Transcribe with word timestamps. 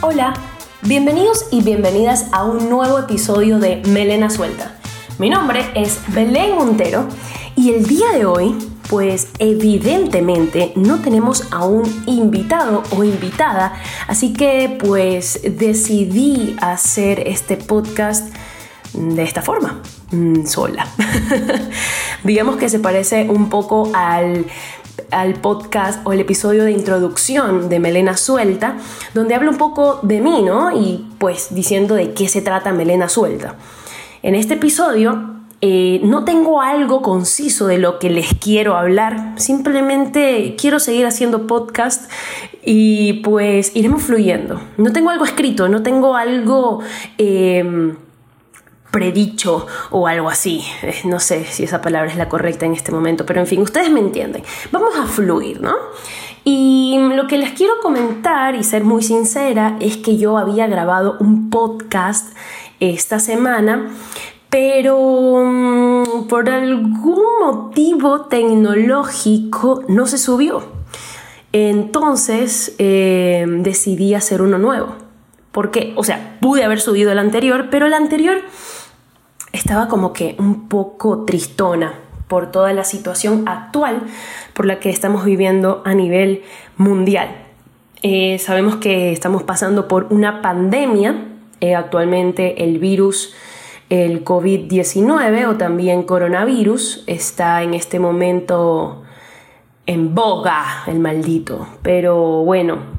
Hola, 0.00 0.32
bienvenidos 0.82 1.46
y 1.50 1.60
bienvenidas 1.60 2.26
a 2.30 2.44
un 2.44 2.70
nuevo 2.70 3.00
episodio 3.00 3.58
de 3.58 3.82
Melena 3.88 4.30
Suelta. 4.30 4.76
Mi 5.18 5.28
nombre 5.28 5.72
es 5.74 6.00
Belén 6.14 6.54
Montero 6.54 7.08
y 7.56 7.72
el 7.72 7.84
día 7.84 8.12
de 8.12 8.24
hoy, 8.24 8.56
pues 8.88 9.26
evidentemente 9.40 10.72
no 10.76 11.00
tenemos 11.00 11.52
a 11.52 11.66
un 11.66 11.84
invitado 12.06 12.84
o 12.96 13.02
invitada, 13.02 13.74
así 14.06 14.32
que 14.32 14.78
pues 14.80 15.40
decidí 15.42 16.54
hacer 16.60 17.26
este 17.26 17.56
podcast 17.56 18.32
de 18.92 19.22
esta 19.24 19.42
forma, 19.42 19.82
mm, 20.12 20.46
sola. 20.46 20.86
Digamos 22.24 22.56
que 22.56 22.68
se 22.68 22.78
parece 22.78 23.28
un 23.28 23.48
poco 23.48 23.90
al 23.94 24.46
al 25.10 25.34
podcast 25.34 26.06
o 26.06 26.12
el 26.12 26.20
episodio 26.20 26.64
de 26.64 26.72
introducción 26.72 27.68
de 27.68 27.78
Melena 27.78 28.16
Suelta, 28.16 28.76
donde 29.14 29.34
hablo 29.34 29.50
un 29.50 29.58
poco 29.58 30.00
de 30.02 30.20
mí, 30.20 30.42
¿no? 30.42 30.72
Y 30.72 31.06
pues 31.18 31.54
diciendo 31.54 31.94
de 31.94 32.12
qué 32.12 32.28
se 32.28 32.42
trata 32.42 32.72
Melena 32.72 33.08
Suelta. 33.08 33.56
En 34.22 34.34
este 34.34 34.54
episodio 34.54 35.36
eh, 35.60 36.00
no 36.04 36.24
tengo 36.24 36.60
algo 36.60 37.02
conciso 37.02 37.66
de 37.66 37.78
lo 37.78 37.98
que 37.98 38.10
les 38.10 38.32
quiero 38.34 38.76
hablar, 38.76 39.34
simplemente 39.36 40.54
quiero 40.56 40.78
seguir 40.78 41.04
haciendo 41.06 41.46
podcast 41.46 42.10
y 42.64 43.14
pues 43.24 43.74
iremos 43.74 44.02
fluyendo. 44.02 44.60
No 44.76 44.92
tengo 44.92 45.10
algo 45.10 45.24
escrito, 45.24 45.68
no 45.68 45.82
tengo 45.82 46.14
algo... 46.14 46.80
Eh, 47.18 47.94
predicho 48.90 49.66
o 49.90 50.06
algo 50.06 50.28
así. 50.28 50.64
Eh, 50.82 51.00
no 51.04 51.20
sé 51.20 51.44
si 51.44 51.64
esa 51.64 51.80
palabra 51.80 52.10
es 52.10 52.16
la 52.16 52.28
correcta 52.28 52.66
en 52.66 52.72
este 52.72 52.92
momento, 52.92 53.26
pero 53.26 53.40
en 53.40 53.46
fin, 53.46 53.60
ustedes 53.62 53.90
me 53.90 54.00
entienden. 54.00 54.42
Vamos 54.72 54.96
a 54.96 55.06
fluir, 55.06 55.60
¿no? 55.60 55.74
Y 56.44 56.96
lo 57.14 57.26
que 57.26 57.36
les 57.36 57.52
quiero 57.52 57.74
comentar 57.82 58.54
y 58.54 58.64
ser 58.64 58.84
muy 58.84 59.02
sincera 59.02 59.76
es 59.80 59.98
que 59.98 60.16
yo 60.16 60.38
había 60.38 60.66
grabado 60.66 61.16
un 61.20 61.50
podcast 61.50 62.32
esta 62.80 63.18
semana, 63.18 63.90
pero 64.48 65.42
mm, 65.44 66.26
por 66.28 66.48
algún 66.48 67.22
motivo 67.40 68.22
tecnológico 68.22 69.84
no 69.88 70.06
se 70.06 70.16
subió. 70.16 70.62
Entonces 71.52 72.74
eh, 72.78 73.44
decidí 73.46 74.14
hacer 74.14 74.40
uno 74.40 74.58
nuevo. 74.58 74.94
Porque, 75.52 75.92
o 75.96 76.04
sea, 76.04 76.38
pude 76.40 76.62
haber 76.62 76.80
subido 76.80 77.10
el 77.10 77.18
anterior, 77.18 77.68
pero 77.70 77.86
el 77.86 77.94
anterior 77.94 78.42
estaba 79.52 79.88
como 79.88 80.12
que 80.12 80.36
un 80.38 80.68
poco 80.68 81.24
tristona 81.24 81.94
por 82.28 82.50
toda 82.50 82.72
la 82.72 82.84
situación 82.84 83.48
actual 83.48 84.02
por 84.54 84.66
la 84.66 84.78
que 84.78 84.90
estamos 84.90 85.24
viviendo 85.24 85.82
a 85.84 85.94
nivel 85.94 86.42
mundial. 86.76 87.28
Eh, 88.02 88.38
sabemos 88.38 88.76
que 88.76 89.12
estamos 89.12 89.42
pasando 89.42 89.88
por 89.88 90.06
una 90.10 90.42
pandemia, 90.42 91.24
eh, 91.60 91.74
actualmente 91.74 92.62
el 92.62 92.78
virus, 92.78 93.34
el 93.90 94.24
COVID-19 94.24 95.48
o 95.48 95.56
también 95.56 96.02
coronavirus 96.02 97.04
está 97.06 97.62
en 97.62 97.74
este 97.74 97.98
momento 97.98 99.02
en 99.86 100.14
boga, 100.14 100.84
el 100.86 101.00
maldito. 101.00 101.66
Pero 101.82 102.44
bueno, 102.44 102.97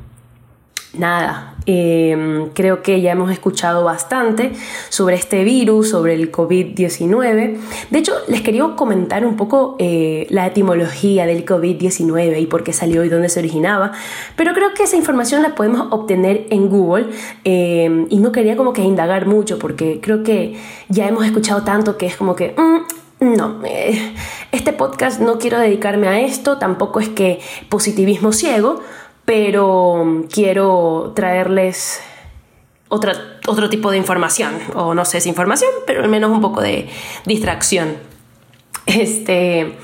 nada, 0.93 1.55
Em, 1.71 2.49
creo 2.55 2.81
que 2.81 2.99
ya 2.99 3.11
hemos 3.11 3.31
escuchado 3.31 3.83
bastante 3.83 4.53
sobre 4.89 5.15
este 5.15 5.43
virus, 5.43 5.89
sobre 5.89 6.15
el 6.15 6.31
COVID-19. 6.31 7.59
De 7.91 7.99
hecho, 7.99 8.13
les 8.27 8.41
quería 8.41 8.63
comentar 8.75 9.23
un 9.23 9.37
poco 9.37 9.75
eh, 9.77 10.25
la 10.31 10.47
etimología 10.47 11.27
del 11.27 11.45
COVID-19 11.45 12.41
y 12.41 12.47
por 12.47 12.63
qué 12.63 12.73
salió 12.73 13.03
y 13.03 13.09
dónde 13.09 13.29
se 13.29 13.39
originaba, 13.39 13.91
pero 14.35 14.55
creo 14.55 14.73
que 14.73 14.81
esa 14.81 14.95
información 14.95 15.43
la 15.43 15.53
podemos 15.53 15.89
obtener 15.91 16.47
en 16.49 16.69
Google 16.69 17.05
em, 17.43 18.07
y 18.09 18.17
no 18.17 18.31
quería 18.31 18.57
como 18.57 18.73
que 18.73 18.81
indagar 18.81 19.27
mucho 19.27 19.59
porque 19.59 19.99
creo 20.01 20.23
que 20.23 20.57
ya 20.87 21.07
hemos 21.07 21.23
escuchado 21.23 21.61
tanto 21.63 21.97
que 21.97 22.07
es 22.07 22.15
como 22.17 22.35
que... 22.35 22.55
Mm, 22.57 22.79
no, 23.21 23.59
eh, 23.65 24.13
este 24.53 24.71
podcast 24.71 25.19
no 25.19 25.39
quiero 25.39 25.59
dedicarme 25.59 26.07
a 26.07 26.21
esto, 26.21 26.57
tampoco 26.57 27.01
es 27.01 27.09
que 27.09 27.41
positivismo 27.67 28.31
ciego, 28.31 28.79
pero 29.29 30.25
quiero 30.33 31.13
traerles 31.15 32.01
otro 32.87 33.69
tipo 33.69 33.91
de 33.91 33.97
información, 33.97 34.57
o 34.73 34.95
no 34.95 35.05
sé 35.05 35.21
si 35.21 35.29
información, 35.29 35.69
pero 35.85 36.01
al 36.01 36.09
menos 36.09 36.31
un 36.31 36.41
poco 36.41 36.61
de 36.61 36.89
distracción. 37.27 37.97
Este, 38.87 39.77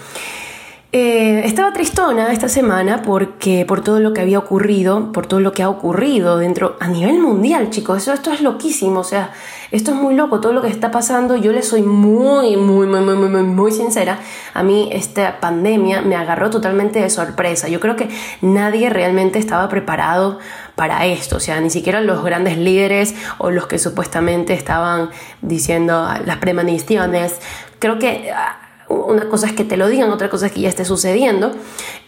eh, 0.97 1.41
estaba 1.43 1.73
tristona 1.73 2.31
esta 2.31 2.47
semana 2.47 3.01
porque 3.01 3.65
por 3.67 3.83
todo 3.83 3.99
lo 3.99 4.13
que 4.13 4.21
había 4.21 4.39
ocurrido, 4.39 5.11
por 5.11 5.27
todo 5.27 5.41
lo 5.41 5.51
que 5.51 5.61
ha 5.61 5.67
ocurrido 5.67 6.37
dentro 6.37 6.77
a 6.79 6.87
nivel 6.87 7.19
mundial, 7.19 7.69
chicos, 7.69 7.97
eso 7.97 8.13
esto 8.13 8.31
es 8.31 8.39
loquísimo, 8.39 9.01
o 9.01 9.03
sea, 9.03 9.31
esto 9.71 9.91
es 9.91 9.97
muy 9.97 10.15
loco, 10.15 10.39
todo 10.39 10.53
lo 10.53 10.61
que 10.61 10.69
está 10.69 10.91
pasando, 10.91 11.35
yo 11.35 11.51
le 11.51 11.63
soy 11.63 11.81
muy, 11.81 12.55
muy, 12.55 12.87
muy, 12.87 13.01
muy, 13.01 13.15
muy, 13.17 13.43
muy 13.43 13.71
sincera, 13.73 14.19
a 14.53 14.63
mí 14.63 14.87
esta 14.93 15.41
pandemia 15.41 16.01
me 16.01 16.15
agarró 16.15 16.49
totalmente 16.49 17.01
de 17.01 17.09
sorpresa, 17.09 17.67
yo 17.67 17.81
creo 17.81 17.97
que 17.97 18.07
nadie 18.39 18.89
realmente 18.89 19.37
estaba 19.37 19.67
preparado 19.67 20.39
para 20.75 21.05
esto, 21.07 21.35
o 21.35 21.39
sea, 21.41 21.59
ni 21.59 21.71
siquiera 21.71 21.99
los 21.99 22.23
grandes 22.23 22.57
líderes 22.57 23.15
o 23.37 23.51
los 23.51 23.67
que 23.67 23.79
supuestamente 23.79 24.53
estaban 24.53 25.09
diciendo 25.41 26.07
las 26.25 26.37
premoniciones, 26.37 27.41
creo 27.79 27.99
que 27.99 28.31
ah, 28.33 28.64
una 28.89 29.29
cosa 29.29 29.47
es 29.47 29.53
que 29.53 29.63
te 29.63 29.77
lo 29.77 29.87
digan, 29.87 30.11
otra 30.11 30.29
cosa 30.29 30.47
es 30.47 30.51
que 30.51 30.61
ya 30.61 30.69
esté 30.69 30.85
sucediendo. 30.85 31.55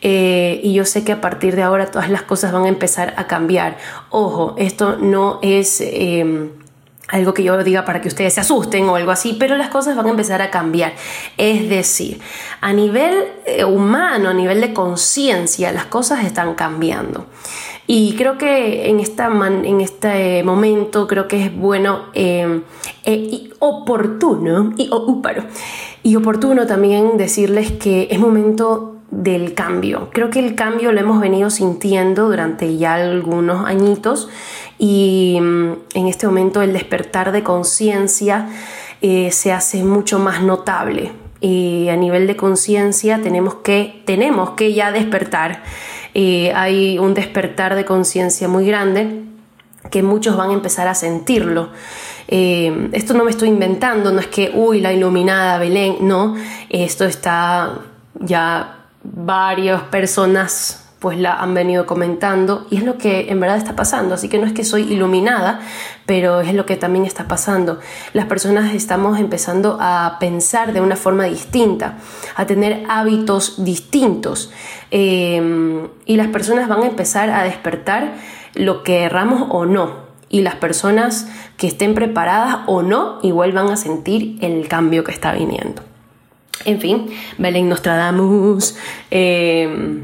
Eh, 0.02 0.60
y 0.64 0.74
yo 0.74 0.86
sé 0.86 1.04
que 1.04 1.12
a 1.12 1.22
partir 1.22 1.56
de 1.56 1.64
ahora 1.64 1.90
todas 1.92 2.10
las 2.10 2.24
cosas 2.24 2.52
van 2.52 2.66
a 2.66 2.68
empezar 2.68 3.14
a 3.18 3.28
cambiar. 3.28 3.78
Ojo, 4.10 4.56
esto 4.58 4.98
no 4.98 5.40
es 5.42 5.82
em, 5.82 6.52
algo 7.08 7.34
que 7.34 7.44
yo 7.44 7.62
diga 7.64 7.86
para 7.86 8.02
que 8.02 8.08
ustedes 8.08 8.34
se 8.34 8.42
asusten 8.42 8.88
o 8.90 8.96
algo 8.96 9.12
así, 9.12 9.36
pero 9.40 9.58
las 9.58 9.70
cosas 9.70 9.96
van 9.96 10.08
a 10.08 10.10
empezar 10.10 10.42
a 10.42 10.52
cambiar. 10.52 10.94
Es 11.38 11.70
decir, 11.70 12.20
a 12.62 12.74
nivel 12.74 13.26
eh, 13.46 13.64
humano, 13.64 14.30
a 14.30 14.34
nivel 14.34 14.62
de 14.62 14.74
conciencia, 14.74 15.72
las 15.72 15.86
cosas 15.86 16.26
están 16.26 16.54
cambiando. 16.56 17.28
Y 17.90 18.16
creo 18.16 18.38
que 18.38 18.90
en, 18.90 19.00
esta 19.00 19.28
en 19.28 19.81
este 19.81 20.44
momento 20.44 21.08
creo 21.08 21.30
que 21.30 21.46
es 21.46 21.56
bueno 21.56 22.08
em, 22.14 22.64
eh, 23.06 23.16
y 23.16 23.50
oportuno 23.59 24.74
y, 24.75 24.90
y 26.03 26.16
oportuno 26.18 26.68
también 26.68 27.16
decirles 27.16 27.72
que 27.72 28.09
es 28.12 28.20
momento 28.20 28.98
del 29.09 29.53
cambio. 29.53 30.09
Creo 30.12 30.30
que 30.30 30.40
el 30.40 30.56
cambio 30.56 30.92
lo 30.92 31.00
hemos 31.00 31.22
venido 31.22 31.50
sintiendo 31.50 32.28
durante 32.28 32.78
ya 32.78 32.96
algunos 32.96 33.66
añitos 33.66 34.28
y 34.78 35.40
mm, 35.42 35.72
en 35.94 36.08
este 36.08 36.28
momento 36.28 36.62
el 36.62 36.74
despertar 36.74 37.31
de 37.31 37.42
conciencia 37.42 38.50
eh, 39.02 39.31
se 39.31 39.54
hace 39.54 39.84
mucho 39.84 40.19
más 40.19 40.42
notable. 40.44 41.12
Y 41.40 41.88
a 41.90 41.96
nivel 41.96 42.25
de 42.28 42.36
conciencia 42.36 43.22
tenemos 43.22 43.56
que, 43.56 44.02
tenemos 44.06 44.52
que 44.52 44.74
ya 44.74 44.92
despertar 44.92 45.64
eh, 46.20 46.52
hay 46.56 46.98
un 46.98 47.14
despertar 47.14 47.76
de 47.76 47.86
conciencia 47.86 48.48
muy 48.48 48.66
grande 48.66 49.22
que 49.92 50.02
muchos 50.02 50.36
van 50.36 50.50
a 50.50 50.54
empezar 50.54 50.88
a 50.88 50.96
sentirlo. 50.96 51.70
Eh, 52.28 52.90
esto 52.94 53.14
no 53.14 53.24
me 53.24 53.30
estoy 53.30 53.50
inventando, 53.50 54.12
no 54.12 54.20
es 54.20 54.26
que, 54.26 54.52
uy, 54.52 54.82
la 54.82 54.92
iluminada 54.92 55.60
Belén, 55.60 55.98
no, 56.02 56.36
esto 56.70 57.06
está 57.06 57.82
ya 58.20 58.88
varias 59.04 59.84
personas 59.84 60.86
pues 60.98 61.20
la 61.20 61.36
han 61.36 61.54
venido 61.54 61.86
comentando 61.86 62.66
y 62.72 62.78
es 62.78 62.84
lo 62.84 62.98
que 62.98 63.30
en 63.30 63.40
verdad 63.40 63.58
está 63.58 63.76
pasando. 63.76 64.16
Así 64.16 64.28
que 64.28 64.40
no 64.40 64.48
es 64.48 64.54
que 64.54 64.64
soy 64.64 64.92
iluminada, 64.92 65.60
pero 66.07 66.41
es 66.41 66.56
lo 66.56 66.66
que 66.66 66.78
también 66.78 67.06
está 67.06 67.28
pasando. 67.28 67.79
Las 68.13 68.25
personas 68.25 68.73
estamos 68.73 69.19
empezando 69.19 69.78
a 69.79 70.18
pensar 70.19 70.73
de 70.73 70.81
una 70.81 70.95
forma 70.95 71.25
distinta, 71.25 72.00
a 72.35 72.47
tener 72.47 72.85
hábitos 72.90 73.63
distintos 73.63 74.51
eh, 74.90 75.88
y 76.06 76.16
las 76.16 76.29
personas 76.29 76.68
van 76.68 76.81
a 76.81 76.88
empezar 76.88 77.29
a 77.29 77.44
despertar 77.44 78.16
lo 78.56 78.81
que 78.84 79.03
erramos 79.03 79.48
o 79.51 79.65
no. 79.65 80.07
Y 80.30 80.42
las 80.42 80.56
personas 80.56 81.30
que 81.57 81.68
estén 81.68 81.94
preparadas 81.94 82.60
o 82.68 82.81
no, 82.81 83.19
igual 83.21 83.51
van 83.51 83.69
a 83.69 83.77
sentir 83.77 84.38
el 84.42 84.68
cambio 84.68 85.03
que 85.03 85.12
está 85.12 85.33
viniendo. 85.33 85.83
En 86.65 86.80
fin, 86.80 87.10
Belén 87.38 87.69
Nostradamus. 87.69 88.75
Eh, 89.12 90.01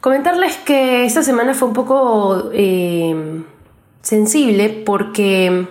Comentarles 0.00 0.56
que 0.58 1.04
esta 1.04 1.24
semana 1.24 1.54
fue 1.54 1.68
un 1.68 1.74
poco 1.74 2.50
eh, 2.52 3.42
sensible 4.08 4.70
porque 4.70 5.66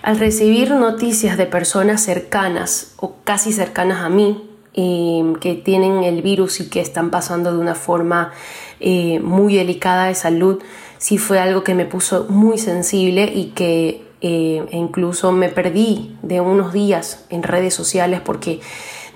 al 0.00 0.18
recibir 0.18 0.70
noticias 0.70 1.36
de 1.36 1.44
personas 1.44 2.02
cercanas 2.02 2.94
o 2.96 3.16
casi 3.22 3.52
cercanas 3.52 3.98
a 3.98 4.08
mí 4.08 4.48
eh, 4.72 5.34
que 5.42 5.56
tienen 5.56 6.02
el 6.02 6.22
virus 6.22 6.60
y 6.60 6.70
que 6.70 6.80
están 6.80 7.10
pasando 7.10 7.52
de 7.52 7.58
una 7.58 7.74
forma 7.74 8.32
eh, 8.80 9.20
muy 9.20 9.56
delicada 9.56 10.06
de 10.06 10.14
salud, 10.14 10.62
sí 10.96 11.18
fue 11.18 11.38
algo 11.38 11.62
que 11.62 11.74
me 11.74 11.84
puso 11.84 12.24
muy 12.30 12.56
sensible 12.56 13.30
y 13.34 13.50
que 13.50 14.08
incluso 14.22 15.32
me 15.32 15.48
perdí 15.48 16.16
de 16.22 16.42
unos 16.42 16.74
días 16.74 17.24
en 17.30 17.42
redes 17.42 17.72
sociales 17.72 18.20
porque 18.22 18.60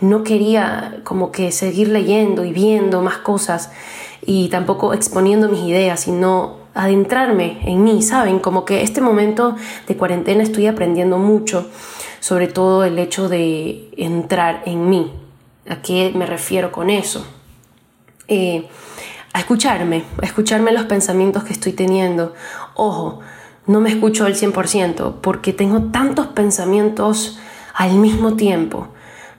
no 0.00 0.23
quería 0.23 1.00
como 1.05 1.31
que 1.31 1.50
seguir 1.52 1.88
leyendo 1.88 2.44
y 2.44 2.52
viendo 2.52 3.02
más 3.02 3.19
cosas 3.19 3.70
y 4.25 4.49
tampoco 4.49 4.94
exponiendo 4.94 5.50
mis 5.50 5.61
ideas, 5.61 6.00
sino 6.00 6.63
adentrarme 6.75 7.59
en 7.65 7.85
mí, 7.85 8.03
¿saben? 8.03 8.38
Como 8.38 8.65
que 8.65 8.82
este 8.82 9.00
momento 9.00 9.56
de 9.87 9.97
cuarentena 9.97 10.43
estoy 10.43 10.67
aprendiendo 10.67 11.19
mucho, 11.19 11.71
sobre 12.21 12.49
todo 12.49 12.85
el 12.85 12.99
hecho 12.99 13.29
de 13.29 13.91
entrar 13.97 14.62
en 14.67 14.88
mí. 14.91 15.12
¿A 15.69 15.76
qué 15.76 16.12
me 16.15 16.26
refiero 16.26 16.73
con 16.73 16.91
eso? 16.91 17.26
Eh, 18.29 18.69
a 19.32 19.41
escucharme, 19.41 20.05
a 20.23 20.26
escucharme 20.26 20.73
los 20.73 20.85
pensamientos 20.85 21.44
que 21.44 21.53
estoy 21.53 21.73
teniendo. 21.73 22.35
Ojo, 22.75 23.21
no 23.67 23.81
me 23.81 23.91
escucho 23.91 24.26
al 24.26 24.35
100% 24.35 25.15
porque 25.21 25.53
tengo 25.53 25.85
tantos 25.85 26.26
pensamientos 26.29 27.38
al 27.75 27.94
mismo 27.94 28.35
tiempo 28.35 28.88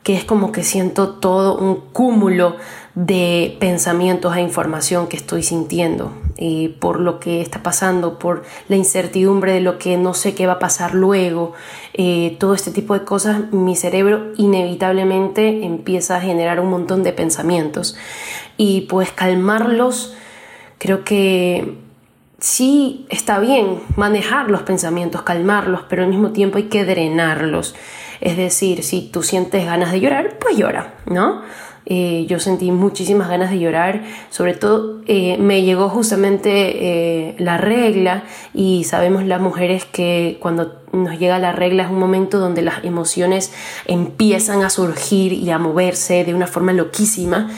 que 0.05 0.15
es 0.15 0.23
como 0.23 0.51
que 0.51 0.63
siento 0.63 1.15
todo 1.15 1.57
un 1.57 1.77
cúmulo 1.91 2.57
de 2.93 3.57
pensamientos 3.59 4.35
e 4.35 4.41
información 4.41 5.07
que 5.07 5.17
estoy 5.17 5.41
sintiendo 5.41 6.13
y 6.37 6.67
por 6.67 6.99
lo 6.99 7.19
que 7.19 7.41
está 7.41 7.63
pasando, 7.63 8.19
por 8.19 8.43
la 8.67 8.75
incertidumbre 8.75 9.53
de 9.53 9.61
lo 9.61 9.79
que 9.79 9.97
no 9.97 10.13
sé 10.13 10.35
qué 10.35 10.45
va 10.45 10.53
a 10.53 10.59
pasar 10.59 10.93
luego, 10.93 11.53
eh, 11.95 12.37
todo 12.39 12.53
este 12.53 12.69
tipo 12.69 12.93
de 12.93 13.03
cosas, 13.03 13.51
mi 13.51 13.75
cerebro 13.75 14.31
inevitablemente 14.37 15.65
empieza 15.65 16.17
a 16.17 16.21
generar 16.21 16.59
un 16.59 16.69
montón 16.69 17.01
de 17.01 17.11
pensamientos 17.11 17.97
y 18.57 18.81
pues 18.81 19.11
calmarlos 19.11 20.13
creo 20.77 21.03
que 21.03 21.79
sí 22.37 23.07
está 23.09 23.39
bien 23.39 23.79
manejar 23.95 24.51
los 24.51 24.61
pensamientos, 24.61 25.23
calmarlos, 25.23 25.81
pero 25.89 26.03
al 26.03 26.09
mismo 26.09 26.29
tiempo 26.29 26.59
hay 26.59 26.65
que 26.65 26.85
drenarlos. 26.85 27.73
Es 28.25 28.37
decir, 28.37 28.81
si 28.83 29.01
tú 29.01 29.21
sientes 29.21 29.67
ganas 29.67 29.91
de 29.91 29.99
llorar, 29.99 30.39
pues 30.39 30.57
llora, 30.57 30.95
¿no? 31.05 31.43
Eh, 31.85 32.25
yo 32.27 32.39
sentí 32.39 32.71
muchísimas 32.71 33.29
ganas 33.29 33.51
de 33.51 33.59
llorar, 33.59 34.01
sobre 34.31 34.55
todo 34.55 35.01
eh, 35.05 35.37
me 35.37 35.61
llegó 35.61 35.89
justamente 35.89 36.49
eh, 36.49 37.35
la 37.37 37.59
regla 37.59 38.23
y 38.55 38.85
sabemos 38.85 39.25
las 39.25 39.39
mujeres 39.39 39.85
que 39.85 40.39
cuando 40.39 40.81
nos 40.91 41.19
llega 41.19 41.37
la 41.37 41.51
regla 41.51 41.83
es 41.83 41.91
un 41.91 41.99
momento 41.99 42.39
donde 42.39 42.63
las 42.63 42.83
emociones 42.83 43.53
empiezan 43.85 44.63
a 44.63 44.71
surgir 44.71 45.31
y 45.31 45.51
a 45.51 45.59
moverse 45.59 46.25
de 46.25 46.33
una 46.33 46.47
forma 46.47 46.73
loquísima 46.73 47.51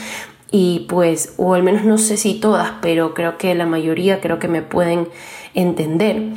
y 0.50 0.84
pues, 0.90 1.32
o 1.38 1.54
al 1.54 1.62
menos 1.62 1.84
no 1.84 1.96
sé 1.96 2.18
si 2.18 2.34
todas, 2.34 2.72
pero 2.82 3.14
creo 3.14 3.38
que 3.38 3.54
la 3.54 3.64
mayoría 3.64 4.20
creo 4.20 4.38
que 4.38 4.48
me 4.48 4.60
pueden 4.60 5.08
entender. 5.54 6.34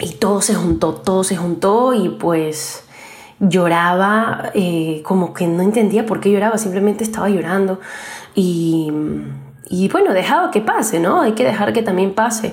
Y 0.00 0.14
todo 0.14 0.42
se 0.42 0.56
juntó, 0.56 0.94
todo 0.94 1.22
se 1.22 1.36
juntó 1.36 1.94
y 1.94 2.08
pues 2.08 2.85
lloraba, 3.40 4.50
eh, 4.54 5.02
como 5.04 5.34
que 5.34 5.46
no 5.46 5.62
entendía 5.62 6.06
por 6.06 6.20
qué 6.20 6.30
lloraba, 6.30 6.58
simplemente 6.58 7.04
estaba 7.04 7.28
llorando 7.28 7.80
y, 8.34 8.92
y 9.68 9.88
bueno, 9.88 10.12
dejaba 10.12 10.50
que 10.50 10.60
pase, 10.60 11.00
¿no? 11.00 11.20
Hay 11.20 11.32
que 11.32 11.44
dejar 11.44 11.72
que 11.72 11.82
también 11.82 12.14
pase. 12.14 12.52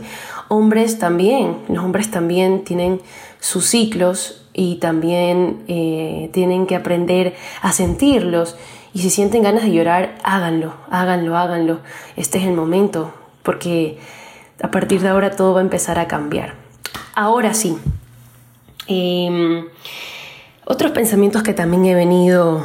Hombres 0.50 1.00
también, 1.00 1.58
los 1.70 1.84
hombres 1.84 2.12
también 2.12 2.64
tienen 2.64 3.02
sus 3.40 3.66
ciclos 3.66 4.46
y 4.54 4.76
también 4.76 5.64
eh, 5.68 6.30
tienen 6.34 6.68
que 6.68 6.76
aprender 6.76 7.36
a 7.62 7.72
sentirlos 7.72 8.58
y 8.94 9.00
si 9.00 9.10
sienten 9.10 9.42
ganas 9.42 9.64
de 9.64 9.74
llorar, 9.74 10.16
háganlo, 10.24 10.74
háganlo, 10.92 11.36
háganlo. 11.36 11.80
Este 12.16 12.38
es 12.38 12.46
el 12.46 12.54
momento, 12.54 13.12
porque 13.42 13.98
a 14.62 14.70
partir 14.70 15.02
de 15.02 15.10
ahora 15.10 15.32
todo 15.32 15.54
va 15.54 15.62
a 15.62 15.64
empezar 15.64 15.98
a 15.98 16.08
cambiar. 16.08 16.54
Ahora 17.16 17.56
sí. 17.56 17.76
Em, 18.86 19.66
otros 20.66 20.92
pensamientos 20.92 21.44
que 21.44 21.54
también 21.54 21.86
he 21.86 21.96
venido 21.96 22.64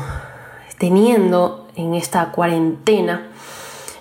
teniendo 0.78 1.68
en 1.76 1.94
esta 1.94 2.30
cuarentena, 2.30 3.28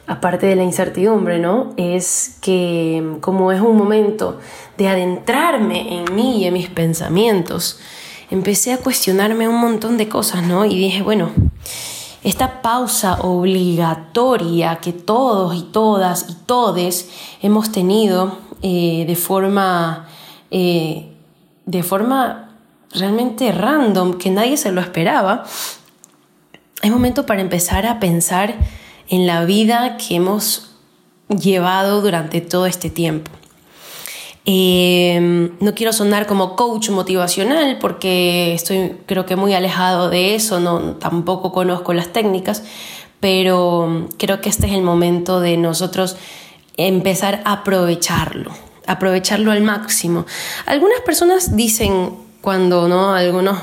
aparte 0.06 0.46
de 0.46 0.56
la 0.56 0.64
incertidumbre, 0.64 1.40
¿no? 1.40 1.74
Es 1.78 2.38
que 2.42 3.18
como 3.22 3.52
es 3.52 3.62
un 3.62 3.78
momento 3.78 4.40
de 4.78 4.88
adentrarme 4.88 6.00
en 6.00 6.16
mí 6.16 6.42
y 6.42 6.46
en 6.46 6.54
mis 6.54 6.70
pensamientos, 6.70 7.80
empecé 8.30 8.74
a 8.74 8.78
cuestionarme 8.78 9.48
un 9.48 9.60
montón 9.60 9.98
de 9.98 10.08
cosas, 10.08 10.44
¿no? 10.44 10.66
Y 10.66 10.78
dije, 10.78 11.02
bueno, 11.02 11.32
esta 12.24 12.62
pausa 12.62 13.20
obligatoria 13.22 14.78
que 14.78 14.94
todos 14.94 15.56
y 15.56 15.64
todas 15.64 16.30
y 16.30 16.34
todes 16.46 17.10
hemos 17.42 17.72
tenido 17.72 18.38
eh, 18.62 19.06
de 19.08 19.16
forma 19.16 20.08
eh, 20.52 21.12
de 21.66 21.84
forma 21.84 22.47
realmente 22.94 23.52
random 23.52 24.18
que 24.18 24.30
nadie 24.30 24.58
se 24.58 24.72
lo 24.72 24.82
esperaba 24.82 25.46
es 26.82 26.92
momento 26.92 27.26
para 27.26 27.42
empezar 27.42 27.86
a 27.86 28.00
pensar 28.00 28.56
en 29.10 29.28
la 29.28 29.46
vida 29.46 29.98
que 29.98 30.16
hemos 30.16 30.76
llevado 31.30 32.02
durante 32.02 32.42
todo 32.42 32.66
este 32.66 32.90
tiempo 32.90 33.32
Em, 34.50 35.52
no 35.60 35.76
quiero 35.76 35.92
sonar 35.92 36.26
como 36.26 36.56
coach 36.56 36.90
motivacional 36.90 37.80
porque 37.82 38.54
estoy 38.54 38.96
creo 39.06 39.26
que 39.26 39.36
muy 39.36 39.54
alejado 39.54 40.10
de 40.10 40.36
eso, 40.36 40.62
no, 40.62 40.96
tampoco 40.96 41.52
conozco 41.52 41.94
las 41.94 42.14
técnicas, 42.14 42.64
pero 43.20 44.08
creo 44.18 44.40
que 44.40 44.48
este 44.48 44.68
es 44.68 44.72
el 44.72 44.84
momento 44.84 45.42
de 45.42 45.58
nosotros 45.58 46.16
empezar 46.78 47.42
a 47.44 47.52
aprovecharlo, 47.52 48.52
aprovecharlo 48.86 49.52
al 49.52 49.64
máximo. 49.64 50.26
Algunas 50.66 51.02
personas 51.02 51.58
dicen 51.58 52.12
cuando 52.48 52.88
no 52.88 53.14
algunos 53.14 53.58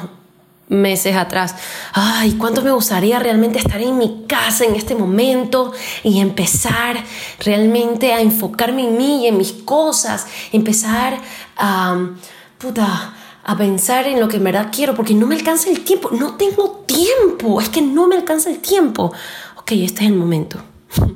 meses 0.69 1.17
atrás, 1.17 1.55
ay, 1.95 2.33
cuánto 2.33 2.61
me 2.61 2.71
gustaría 2.71 3.19
realmente 3.19 3.59
estar 3.59 3.81
en 3.81 3.97
mi 3.97 4.27
casa 4.29 4.67
en 4.67 4.75
este 4.75 4.95
momento 4.95 5.73
y 6.03 6.21
empezar 6.21 7.03
realmente 7.41 8.13
a 8.13 8.21
enfocarme 8.21 8.87
en 8.87 8.99
mí 8.99 9.25
y 9.25 9.29
en 9.29 9.39
mis 9.39 9.55
cosas, 9.55 10.27
empezar 10.53 11.19
a, 11.57 12.11
puta, 12.59 13.15
a 13.43 13.57
pensar 13.57 14.07
en 14.07 14.21
lo 14.21 14.29
que 14.29 14.37
en 14.37 14.45
verdad 14.45 14.69
quiero, 14.71 14.95
porque 14.95 15.15
no 15.15 15.27
me 15.27 15.37
alcanza 15.37 15.71
el 15.71 15.81
tiempo, 15.81 16.11
no 16.11 16.35
tengo 16.35 16.85
tiempo, 16.87 17.63
es 17.63 17.71
que 17.71 17.81
no 17.81 18.07
me 18.07 18.17
alcanza 18.17 18.51
el 18.51 18.59
tiempo. 18.59 19.15
Ok, 19.57 19.73
este 19.73 20.05
es 20.05 20.11
el 20.11 20.17
momento. 20.17 20.59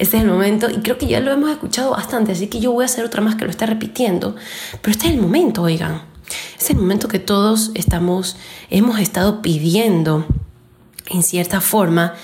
Este 0.00 0.16
es 0.16 0.22
el 0.24 0.28
momento 0.30 0.68
y 0.70 0.80
creo 0.80 0.96
que 0.98 1.06
ya 1.06 1.20
lo 1.20 1.30
hemos 1.30 1.50
escuchado 1.50 1.90
bastante, 1.90 2.32
así 2.32 2.48
que 2.48 2.58
yo 2.58 2.72
voy 2.72 2.82
a 2.82 2.86
hacer 2.86 3.04
otra 3.04 3.20
más 3.20 3.36
que 3.36 3.44
lo 3.44 3.50
está 3.50 3.66
repitiendo, 3.66 4.34
pero 4.80 4.90
este 4.90 5.06
es 5.06 5.12
el 5.12 5.20
momento, 5.20 5.62
oigan. 5.62 6.09
Es 6.58 6.70
el 6.70 6.76
momento 6.76 7.08
que 7.08 7.18
todos 7.18 7.70
estamos, 7.74 8.36
hemos 8.70 8.98
estado 8.98 9.42
pidiendo 9.42 10.26
en 11.06 11.22
cierta 11.22 11.60
forma 11.60 12.14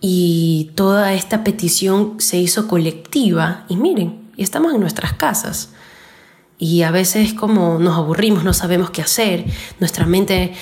y 0.00 0.70
toda 0.74 1.12
esta 1.14 1.44
petición 1.44 2.20
se 2.20 2.38
hizo 2.38 2.68
colectiva 2.68 3.64
y 3.68 3.76
miren, 3.76 4.30
y 4.36 4.42
estamos 4.42 4.74
en 4.74 4.80
nuestras 4.80 5.12
casas. 5.14 5.70
Y 6.58 6.82
a 6.82 6.90
veces 6.90 7.34
como 7.34 7.78
nos 7.78 7.96
aburrimos, 7.96 8.44
no 8.44 8.52
sabemos 8.52 8.90
qué 8.90 9.02
hacer, 9.02 9.44
nuestra 9.78 10.06
mente 10.06 10.54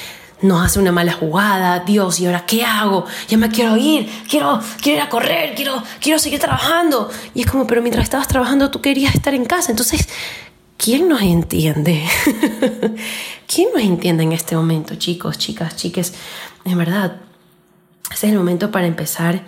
nos 0.42 0.64
hace 0.64 0.78
una 0.78 0.92
mala 0.92 1.12
jugada, 1.12 1.80
Dios, 1.80 2.21
¿y 2.21 2.26
ahora 2.26 2.45
qué 2.45 2.64
hago? 2.64 3.06
Ya 3.28 3.38
me 3.38 3.49
quiero 3.49 3.76
ir, 3.76 4.09
quiero, 4.28 4.61
quiero 4.83 4.99
ir 4.99 5.02
a 5.02 5.09
correr, 5.09 5.54
quiero, 5.54 5.83
quiero 6.00 6.18
seguir 6.18 6.38
trabajando. 6.38 7.11
Y 7.35 7.42
es 7.42 7.50
como, 7.50 7.66
pero 7.66 7.80
mientras 7.80 8.04
estabas 8.04 8.28
trabajando 8.28 8.71
tú 8.71 8.83
querías 8.83 9.14
estar 9.14 9.33
en 9.33 9.47
casa. 9.47 9.71
Entonces, 9.71 10.09
¿quién 10.76 11.09
nos 11.09 11.23
entiende? 11.23 12.04
¿Quién 13.47 13.68
nos 13.75 13.83
entiende 13.83 14.23
en 14.23 14.33
este 14.33 14.56
momento, 14.56 14.95
chicos, 14.97 15.38
chicas, 15.38 15.76
chiques? 15.76 16.14
En 16.64 16.78
verdad, 16.78 17.21
ese 18.11 18.26
es 18.26 18.33
el 18.33 18.38
momento 18.38 18.71
para 18.71 18.87
empezar 18.87 19.45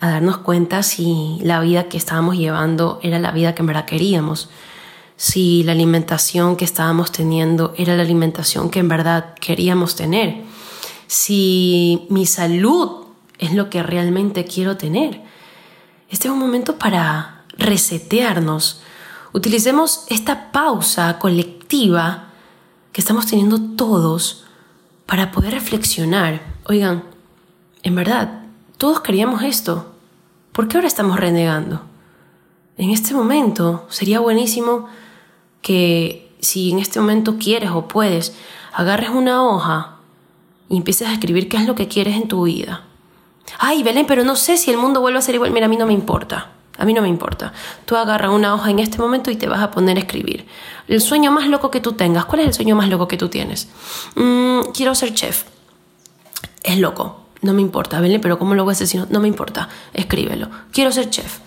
a 0.00 0.10
darnos 0.10 0.38
cuenta 0.38 0.82
si 0.82 1.38
la 1.42 1.60
vida 1.60 1.88
que 1.88 1.96
estábamos 1.96 2.36
llevando 2.36 3.00
era 3.02 3.18
la 3.18 3.32
vida 3.32 3.54
que 3.54 3.62
en 3.62 3.66
verdad 3.66 3.86
queríamos, 3.86 4.50
si 5.16 5.62
la 5.62 5.72
alimentación 5.72 6.56
que 6.56 6.64
estábamos 6.64 7.10
teniendo 7.10 7.72
era 7.78 7.96
la 7.96 8.02
alimentación 8.02 8.70
que 8.70 8.80
en 8.80 8.88
verdad 8.88 9.34
queríamos 9.40 9.96
tener, 9.96 10.42
si 11.06 12.06
mi 12.10 12.26
salud 12.26 13.06
es 13.38 13.52
lo 13.52 13.70
que 13.70 13.82
realmente 13.82 14.44
quiero 14.44 14.76
tener. 14.76 15.22
Este 16.08 16.28
es 16.28 16.32
un 16.32 16.38
momento 16.38 16.78
para 16.78 17.44
resetearnos, 17.56 18.82
Utilicemos 19.32 20.04
esta 20.08 20.52
pausa 20.52 21.18
colectiva 21.18 22.28
que 22.92 23.00
estamos 23.00 23.26
teniendo 23.26 23.60
todos 23.76 24.44
para 25.06 25.30
poder 25.30 25.52
reflexionar. 25.52 26.40
Oigan, 26.66 27.04
en 27.82 27.94
verdad, 27.94 28.42
todos 28.78 29.00
queríamos 29.00 29.42
esto. 29.42 29.92
¿Por 30.52 30.68
qué 30.68 30.76
ahora 30.76 30.88
estamos 30.88 31.18
renegando? 31.20 31.82
En 32.78 32.90
este 32.90 33.14
momento 33.14 33.86
sería 33.88 34.20
buenísimo 34.20 34.88
que 35.62 36.32
si 36.40 36.70
en 36.70 36.78
este 36.78 37.00
momento 37.00 37.36
quieres 37.38 37.70
o 37.70 37.88
puedes, 37.88 38.36
agarres 38.72 39.10
una 39.10 39.44
hoja 39.44 39.96
y 40.68 40.76
empieces 40.76 41.08
a 41.08 41.12
escribir 41.12 41.48
qué 41.48 41.56
es 41.56 41.66
lo 41.66 41.74
que 41.74 41.88
quieres 41.88 42.16
en 42.16 42.28
tu 42.28 42.44
vida. 42.44 42.84
Ay, 43.58 43.82
Belén, 43.82 44.06
pero 44.06 44.24
no 44.24 44.36
sé 44.36 44.56
si 44.56 44.70
el 44.70 44.78
mundo 44.78 45.00
vuelve 45.00 45.18
a 45.18 45.22
ser 45.22 45.34
igual. 45.34 45.50
Mira, 45.50 45.66
a 45.66 45.68
mí 45.68 45.76
no 45.76 45.86
me 45.86 45.92
importa. 45.92 46.52
A 46.78 46.84
mí 46.84 46.92
no 46.92 47.02
me 47.02 47.08
importa. 47.08 47.52
Tú 47.84 47.96
agarras 47.96 48.30
una 48.32 48.54
hoja 48.54 48.70
en 48.70 48.78
este 48.78 48.98
momento 48.98 49.30
y 49.30 49.36
te 49.36 49.48
vas 49.48 49.60
a 49.60 49.70
poner 49.70 49.96
a 49.96 50.00
escribir. 50.00 50.46
El 50.88 51.00
sueño 51.00 51.30
más 51.32 51.46
loco 51.48 51.70
que 51.70 51.80
tú 51.80 51.92
tengas. 51.92 52.24
¿Cuál 52.26 52.40
es 52.40 52.46
el 52.48 52.54
sueño 52.54 52.76
más 52.76 52.88
loco 52.88 53.08
que 53.08 53.16
tú 53.16 53.28
tienes? 53.28 53.68
Mm, 54.14 54.60
quiero 54.74 54.94
ser 54.94 55.14
chef. 55.14 55.44
Es 56.62 56.78
loco. 56.78 57.22
No 57.42 57.52
me 57.52 57.62
importa, 57.62 58.00
¿vale? 58.00 58.18
Pero 58.18 58.38
¿cómo 58.38 58.54
lo 58.54 58.64
voy 58.64 58.74
a 58.74 58.78
decir? 58.78 59.06
No 59.10 59.20
me 59.20 59.28
importa. 59.28 59.68
Escríbelo. 59.92 60.48
Quiero 60.72 60.90
ser 60.92 61.10
chef. 61.10 61.38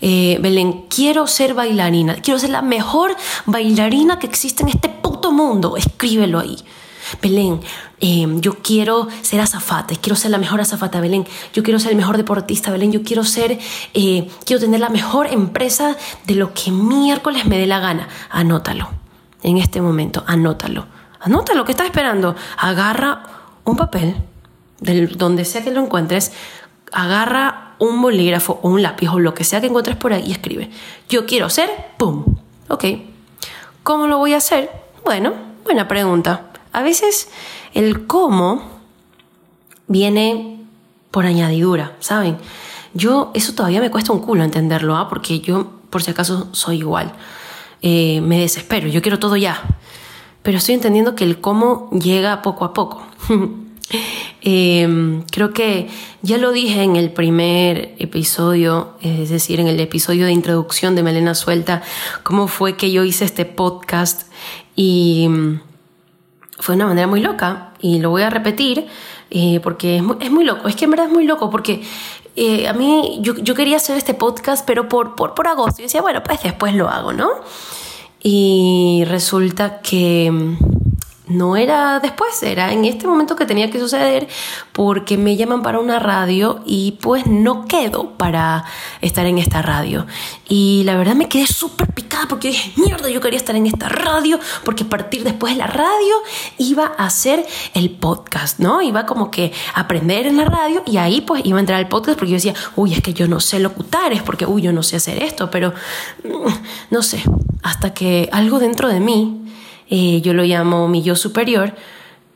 eh, 0.00 0.38
Belén, 0.40 0.86
quiero 0.88 1.26
ser 1.26 1.54
bailarina, 1.54 2.16
quiero 2.16 2.38
ser 2.38 2.50
la 2.50 2.62
mejor 2.62 3.16
bailarina 3.46 4.18
que 4.18 4.26
existe 4.26 4.62
en 4.62 4.68
este 4.70 4.88
puto 4.88 5.32
mundo. 5.32 5.76
Escríbelo 5.76 6.40
ahí. 6.40 6.56
Belén, 7.20 7.60
em, 8.00 8.40
yo 8.40 8.54
quiero 8.62 9.08
ser 9.22 9.40
azafata, 9.40 9.94
quiero 9.96 10.16
ser 10.16 10.30
la 10.30 10.38
mejor 10.38 10.60
azafata, 10.60 11.00
Belén, 11.00 11.26
yo 11.52 11.62
quiero 11.62 11.78
ser 11.78 11.90
el 11.90 11.96
mejor 11.96 12.16
deportista, 12.16 12.70
Belén, 12.70 12.92
yo 12.92 13.02
quiero 13.02 13.24
ser, 13.24 13.58
eh, 13.94 14.28
quiero 14.44 14.60
tener 14.60 14.80
la 14.80 14.88
mejor 14.88 15.26
empresa 15.26 15.96
de 16.26 16.34
lo 16.34 16.52
que 16.54 16.70
miércoles 16.70 17.46
me 17.46 17.58
dé 17.58 17.66
la 17.66 17.80
gana. 17.80 18.08
Anótalo, 18.30 18.88
en 19.42 19.58
este 19.58 19.80
momento, 19.80 20.24
anótalo. 20.26 20.86
Anótalo, 21.20 21.64
¿qué 21.64 21.72
estás 21.72 21.86
esperando? 21.86 22.36
Agarra 22.58 23.22
un 23.64 23.76
papel, 23.76 24.16
del, 24.80 25.16
donde 25.16 25.44
sea 25.44 25.64
que 25.64 25.70
lo 25.70 25.80
encuentres, 25.80 26.32
agarra 26.92 27.74
un 27.78 28.00
bolígrafo 28.00 28.60
o 28.62 28.68
un 28.68 28.82
lápiz 28.82 29.08
o 29.08 29.18
lo 29.18 29.34
que 29.34 29.44
sea 29.44 29.60
que 29.60 29.66
encuentres 29.66 29.96
por 29.96 30.12
ahí 30.12 30.24
y 30.26 30.32
escribe. 30.32 30.70
Yo 31.08 31.26
quiero 31.26 31.50
ser, 31.50 31.70
¡pum! 31.96 32.24
Ok. 32.68 32.84
¿Cómo 33.82 34.06
lo 34.06 34.18
voy 34.18 34.34
a 34.34 34.38
hacer? 34.38 34.70
Bueno, 35.04 35.32
buena 35.64 35.88
pregunta. 35.88 36.50
A 36.72 36.82
veces 36.82 37.28
el 37.72 38.06
cómo 38.06 38.62
viene 39.86 40.60
por 41.10 41.26
añadidura, 41.26 41.96
¿saben? 42.00 42.36
Yo, 42.92 43.30
eso 43.34 43.54
todavía 43.54 43.80
me 43.80 43.90
cuesta 43.90 44.12
un 44.12 44.20
culo 44.20 44.44
entenderlo, 44.44 44.96
¿ah? 44.96 45.08
Porque 45.08 45.40
yo, 45.40 45.72
por 45.90 46.02
si 46.02 46.10
acaso, 46.10 46.48
soy 46.52 46.78
igual. 46.78 47.12
Eh, 47.82 48.20
me 48.20 48.38
desespero, 48.38 48.88
yo 48.88 49.02
quiero 49.02 49.18
todo 49.18 49.36
ya. 49.36 49.60
Pero 50.42 50.58
estoy 50.58 50.74
entendiendo 50.74 51.14
que 51.14 51.24
el 51.24 51.40
cómo 51.40 51.90
llega 51.90 52.42
poco 52.42 52.64
a 52.64 52.72
poco. 52.72 53.06
Em, 54.46 55.22
creo 55.30 55.52
que 55.52 55.88
ya 56.20 56.36
lo 56.36 56.52
dije 56.52 56.82
en 56.82 56.96
el 56.96 57.10
primer 57.10 57.94
episodio, 57.98 58.96
es 59.00 59.30
decir, 59.30 59.60
en 59.60 59.68
el 59.68 59.80
episodio 59.80 60.26
de 60.26 60.32
introducción 60.32 60.94
de 60.94 61.02
Melena 61.02 61.34
Suelta, 61.34 61.82
cómo 62.22 62.46
fue 62.46 62.76
que 62.76 62.92
yo 62.92 63.04
hice 63.04 63.24
este 63.24 63.46
podcast 63.46 64.24
y 64.76 65.28
fue 66.58 66.74
de 66.74 66.76
una 66.76 66.88
manera 66.88 67.06
muy 67.06 67.20
loca 67.20 67.72
y 67.80 67.98
lo 67.98 68.10
voy 68.10 68.22
a 68.22 68.30
repetir 68.30 68.86
eh, 69.30 69.60
porque 69.62 69.96
es 69.96 70.30
muy, 70.30 70.44
loco, 70.44 70.68
es 70.68 70.76
que 70.76 70.84
en 70.84 70.90
verdad 70.90 71.06
es 71.06 71.12
muy 71.12 71.24
loco 71.24 71.50
porque 71.50 71.82
eh, 72.36 72.68
a 72.68 72.72
mí 72.72 73.18
yo, 73.20 73.34
yo, 73.36 73.54
quería 73.54 73.76
hacer 73.76 73.96
este 73.96 74.14
podcast 74.14 74.66
pero 74.66 74.88
por, 74.88 75.14
por, 75.14 75.34
por 75.34 75.48
agosto 75.48 75.82
y 75.82 75.84
decía, 75.84 76.02
bueno, 76.02 76.22
pues 76.22 76.42
después 76.42 76.74
lo 76.74 76.88
hago, 76.88 77.12
¿no? 77.12 77.30
Y 78.22 79.04
resulta 79.06 79.80
que 79.80 80.32
no 81.26 81.56
era 81.56 82.00
después, 82.00 82.42
era 82.42 82.72
en 82.72 82.84
este 82.84 83.06
momento 83.06 83.34
que 83.34 83.46
tenía 83.46 83.70
que 83.70 83.78
suceder 83.78 84.28
porque 84.72 85.16
me 85.16 85.36
llaman 85.36 85.62
para 85.62 85.78
una 85.78 85.98
radio 85.98 86.60
y 86.66 86.98
pues 87.00 87.26
no 87.26 87.64
quedo 87.66 88.10
para 88.18 88.64
estar 89.00 89.24
en 89.24 89.38
esta 89.38 89.62
radio. 89.62 90.06
Y 90.48 90.82
la 90.84 90.96
verdad 90.96 91.14
me 91.14 91.28
quedé 91.28 91.46
súper 91.46 91.88
picada 91.94 92.26
porque 92.28 92.48
dije, 92.48 92.72
mierda, 92.76 93.08
yo 93.08 93.22
quería 93.22 93.38
estar 93.38 93.56
en 93.56 93.66
esta 93.66 93.88
radio 93.88 94.38
porque 94.64 94.84
a 94.84 94.88
partir 94.88 95.24
después 95.24 95.54
de 95.54 95.60
la 95.60 95.66
radio 95.66 96.14
iba 96.58 96.92
a 96.98 97.06
hacer 97.06 97.46
el 97.72 97.90
podcast, 97.90 98.58
¿no? 98.58 98.82
Iba 98.82 99.06
como 99.06 99.30
que 99.30 99.52
a 99.74 99.80
aprender 99.80 100.26
en 100.26 100.36
la 100.36 100.44
radio 100.44 100.82
y 100.84 100.98
ahí 100.98 101.22
pues 101.22 101.44
iba 101.46 101.56
a 101.56 101.60
entrar 101.60 101.78
al 101.78 101.88
podcast 101.88 102.18
porque 102.18 102.32
yo 102.32 102.36
decía, 102.36 102.54
uy, 102.76 102.92
es 102.92 103.00
que 103.00 103.14
yo 103.14 103.28
no 103.28 103.40
sé 103.40 103.60
locutar, 103.60 104.12
es 104.12 104.22
porque, 104.22 104.44
uy, 104.44 104.60
yo 104.60 104.72
no 104.72 104.82
sé 104.82 104.96
hacer 104.96 105.22
esto, 105.22 105.50
pero 105.50 105.72
mm, 106.22 106.52
no 106.90 107.02
sé, 107.02 107.22
hasta 107.62 107.94
que 107.94 108.28
algo 108.30 108.58
dentro 108.58 108.88
de 108.88 109.00
mí 109.00 109.43
eh, 109.88 110.20
yo 110.22 110.34
lo 110.34 110.44
llamo 110.44 110.88
mi 110.88 111.02
yo 111.02 111.16
superior, 111.16 111.74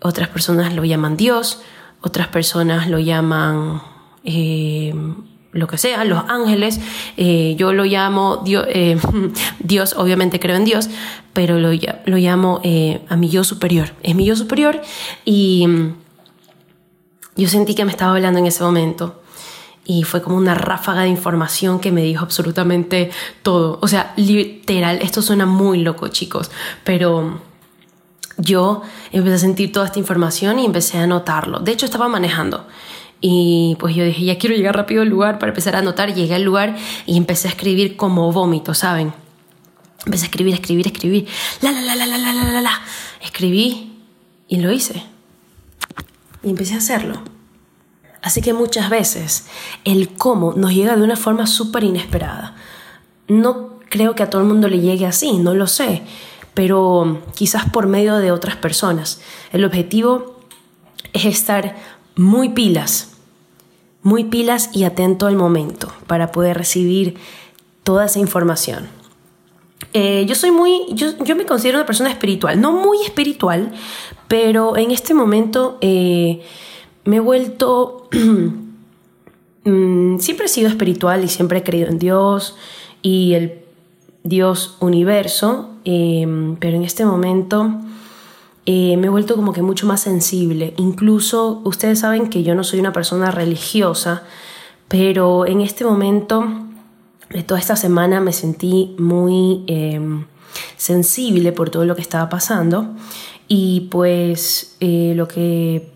otras 0.00 0.28
personas 0.28 0.74
lo 0.74 0.84
llaman 0.84 1.16
Dios, 1.16 1.60
otras 2.00 2.28
personas 2.28 2.88
lo 2.88 2.98
llaman 2.98 3.82
eh, 4.24 4.94
lo 5.52 5.66
que 5.66 5.78
sea, 5.78 6.04
los 6.04 6.24
ángeles, 6.28 6.80
eh, 7.16 7.54
yo 7.58 7.72
lo 7.72 7.84
llamo 7.84 8.42
Dios, 8.44 8.66
Dios, 9.58 9.94
obviamente 9.96 10.38
creo 10.38 10.56
en 10.56 10.64
Dios, 10.64 10.90
pero 11.32 11.58
lo, 11.58 11.72
llamo 11.72 12.60
a 13.08 13.16
mi 13.16 13.28
yo 13.28 13.44
superior, 13.44 13.92
es 14.02 14.14
mi 14.14 14.24
yo 14.24 14.36
superior 14.36 14.80
y 15.24 15.66
mm, 15.66 15.94
yo 17.36 17.48
sentí 17.48 17.74
que 17.74 17.84
me 17.84 17.90
estaba 17.90 18.14
hablando 18.14 18.38
en 18.38 18.46
ese 18.46 18.62
momento 18.62 19.22
y 19.90 20.02
fue 20.02 20.20
como 20.20 20.36
una 20.36 20.54
ráfaga 20.54 21.02
de 21.02 21.08
información 21.08 21.80
que 21.80 21.90
me 21.90 22.02
dijo 22.02 22.22
absolutamente 22.22 23.10
todo. 23.42 23.78
O 23.80 23.88
sea, 23.88 24.12
literal, 24.16 24.98
esto 25.00 25.22
suena 25.22 25.46
muy 25.46 25.80
loco, 25.80 26.08
chicos, 26.08 26.50
pero 26.84 27.40
yo 28.36 28.82
empecé 29.12 29.36
a 29.36 29.38
sentir 29.38 29.72
toda 29.72 29.86
esta 29.86 29.98
información 29.98 30.58
y 30.58 30.66
empecé 30.66 30.98
a 30.98 31.04
anotarlo. 31.04 31.60
De 31.60 31.72
hecho, 31.72 31.86
estaba 31.86 32.06
manejando. 32.06 32.66
Y 33.22 33.78
pues 33.80 33.96
yo 33.96 34.04
dije, 34.04 34.26
ya 34.26 34.36
quiero 34.36 34.54
llegar 34.54 34.76
rápido 34.76 35.00
al 35.00 35.08
lugar 35.08 35.38
para 35.38 35.52
empezar 35.52 35.74
a 35.74 35.78
anotar. 35.78 36.14
Llegué 36.14 36.34
al 36.34 36.42
lugar 36.42 36.76
y 37.06 37.16
empecé 37.16 37.48
a 37.48 37.52
escribir 37.52 37.96
como 37.96 38.30
vómito, 38.30 38.74
¿saben? 38.74 39.14
Empecé 40.04 40.24
a 40.24 40.26
escribir, 40.26 40.52
escribir, 40.52 40.86
escribir. 40.86 41.26
La, 41.62 41.72
la, 41.72 41.80
la, 41.80 41.96
la, 41.96 42.06
la, 42.06 42.18
la, 42.18 42.44
la, 42.44 42.60
la. 42.60 42.80
Escribí 43.22 44.02
y 44.48 44.58
lo 44.58 44.70
hice. 44.70 45.02
Y 46.42 46.50
empecé 46.50 46.74
a 46.74 46.76
hacerlo. 46.76 47.37
Así 48.22 48.40
que 48.42 48.52
muchas 48.52 48.90
veces 48.90 49.46
el 49.84 50.10
cómo 50.14 50.54
nos 50.54 50.72
llega 50.72 50.96
de 50.96 51.02
una 51.02 51.16
forma 51.16 51.46
súper 51.46 51.84
inesperada. 51.84 52.56
No 53.28 53.78
creo 53.88 54.14
que 54.14 54.22
a 54.22 54.30
todo 54.30 54.42
el 54.42 54.48
mundo 54.48 54.68
le 54.68 54.80
llegue 54.80 55.06
así, 55.06 55.38
no 55.38 55.54
lo 55.54 55.66
sé 55.66 56.02
pero 56.58 57.22
quizás 57.36 57.70
por 57.70 57.86
medio 57.86 58.16
de 58.16 58.32
otras 58.32 58.56
personas. 58.56 59.20
El 59.52 59.64
objetivo 59.64 60.40
es 61.12 61.24
estar 61.24 61.76
muy 62.16 62.48
pilas, 62.48 63.12
muy 64.02 64.24
pilas 64.24 64.70
y 64.72 64.82
atento 64.82 65.28
al 65.28 65.36
momento 65.36 65.92
para 66.08 66.32
poder 66.32 66.58
recibir 66.58 67.16
toda 67.84 68.06
esa 68.06 68.18
información. 68.18 68.88
Eh, 69.92 70.26
yo 70.28 70.34
soy 70.34 70.50
muy, 70.50 70.82
yo, 70.94 71.12
me 71.36 71.46
considero 71.46 71.78
una 71.78 71.86
persona 71.86 72.10
espiritual, 72.10 72.60
no 72.60 72.72
muy 72.72 73.04
espiritual, 73.04 73.72
pero 74.26 74.76
en 74.76 74.90
este 74.90 75.14
momento 75.14 75.78
eh, 75.80 76.42
me 77.04 77.16
he 77.16 77.20
vuelto, 77.20 78.08
mm, 79.64 80.18
siempre 80.18 80.46
he 80.46 80.48
sido 80.48 80.68
espiritual 80.68 81.24
y 81.24 81.28
siempre 81.28 81.58
he 81.58 81.62
creído 81.62 81.88
en 81.88 81.98
Dios 81.98 82.56
y 83.02 83.34
el 83.34 83.60
Dios 84.24 84.76
universo, 84.80 85.70
em, 85.84 86.56
pero 86.56 86.76
en 86.76 86.82
este 86.82 87.04
momento 87.04 87.80
eh, 88.66 88.96
me 88.98 89.06
he 89.06 89.10
vuelto 89.10 89.34
como 89.36 89.52
que 89.52 89.62
mucho 89.62 89.86
más 89.86 90.00
sensible. 90.00 90.74
Incluso 90.76 91.62
ustedes 91.64 92.00
saben 92.00 92.28
que 92.28 92.42
yo 92.42 92.54
no 92.54 92.64
soy 92.64 92.80
una 92.80 92.92
persona 92.92 93.30
religiosa, 93.30 94.24
pero 94.88 95.46
en 95.46 95.60
este 95.60 95.84
momento 95.84 96.44
de 97.30 97.42
toda 97.42 97.60
esta 97.60 97.76
semana 97.76 98.20
me 98.20 98.32
sentí 98.32 98.94
muy 98.98 99.64
em, 99.66 100.26
sensible 100.76 101.52
por 101.52 101.70
todo 101.70 101.84
lo 101.84 101.94
que 101.94 102.02
estaba 102.02 102.28
pasando 102.28 102.94
y 103.48 103.88
pues 103.90 104.76
eh, 104.80 105.14
lo 105.16 105.28
que 105.28 105.90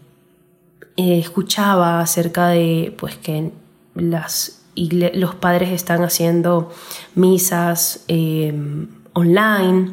eh, 0.97 1.19
escuchaba 1.19 2.01
acerca 2.01 2.49
de 2.49 2.95
pues 2.99 3.17
que 3.17 3.51
las 3.95 4.59
los 4.75 5.35
padres 5.35 5.71
están 5.71 6.03
haciendo 6.03 6.71
misas 7.15 8.05
em, 8.09 8.89
online 9.13 9.91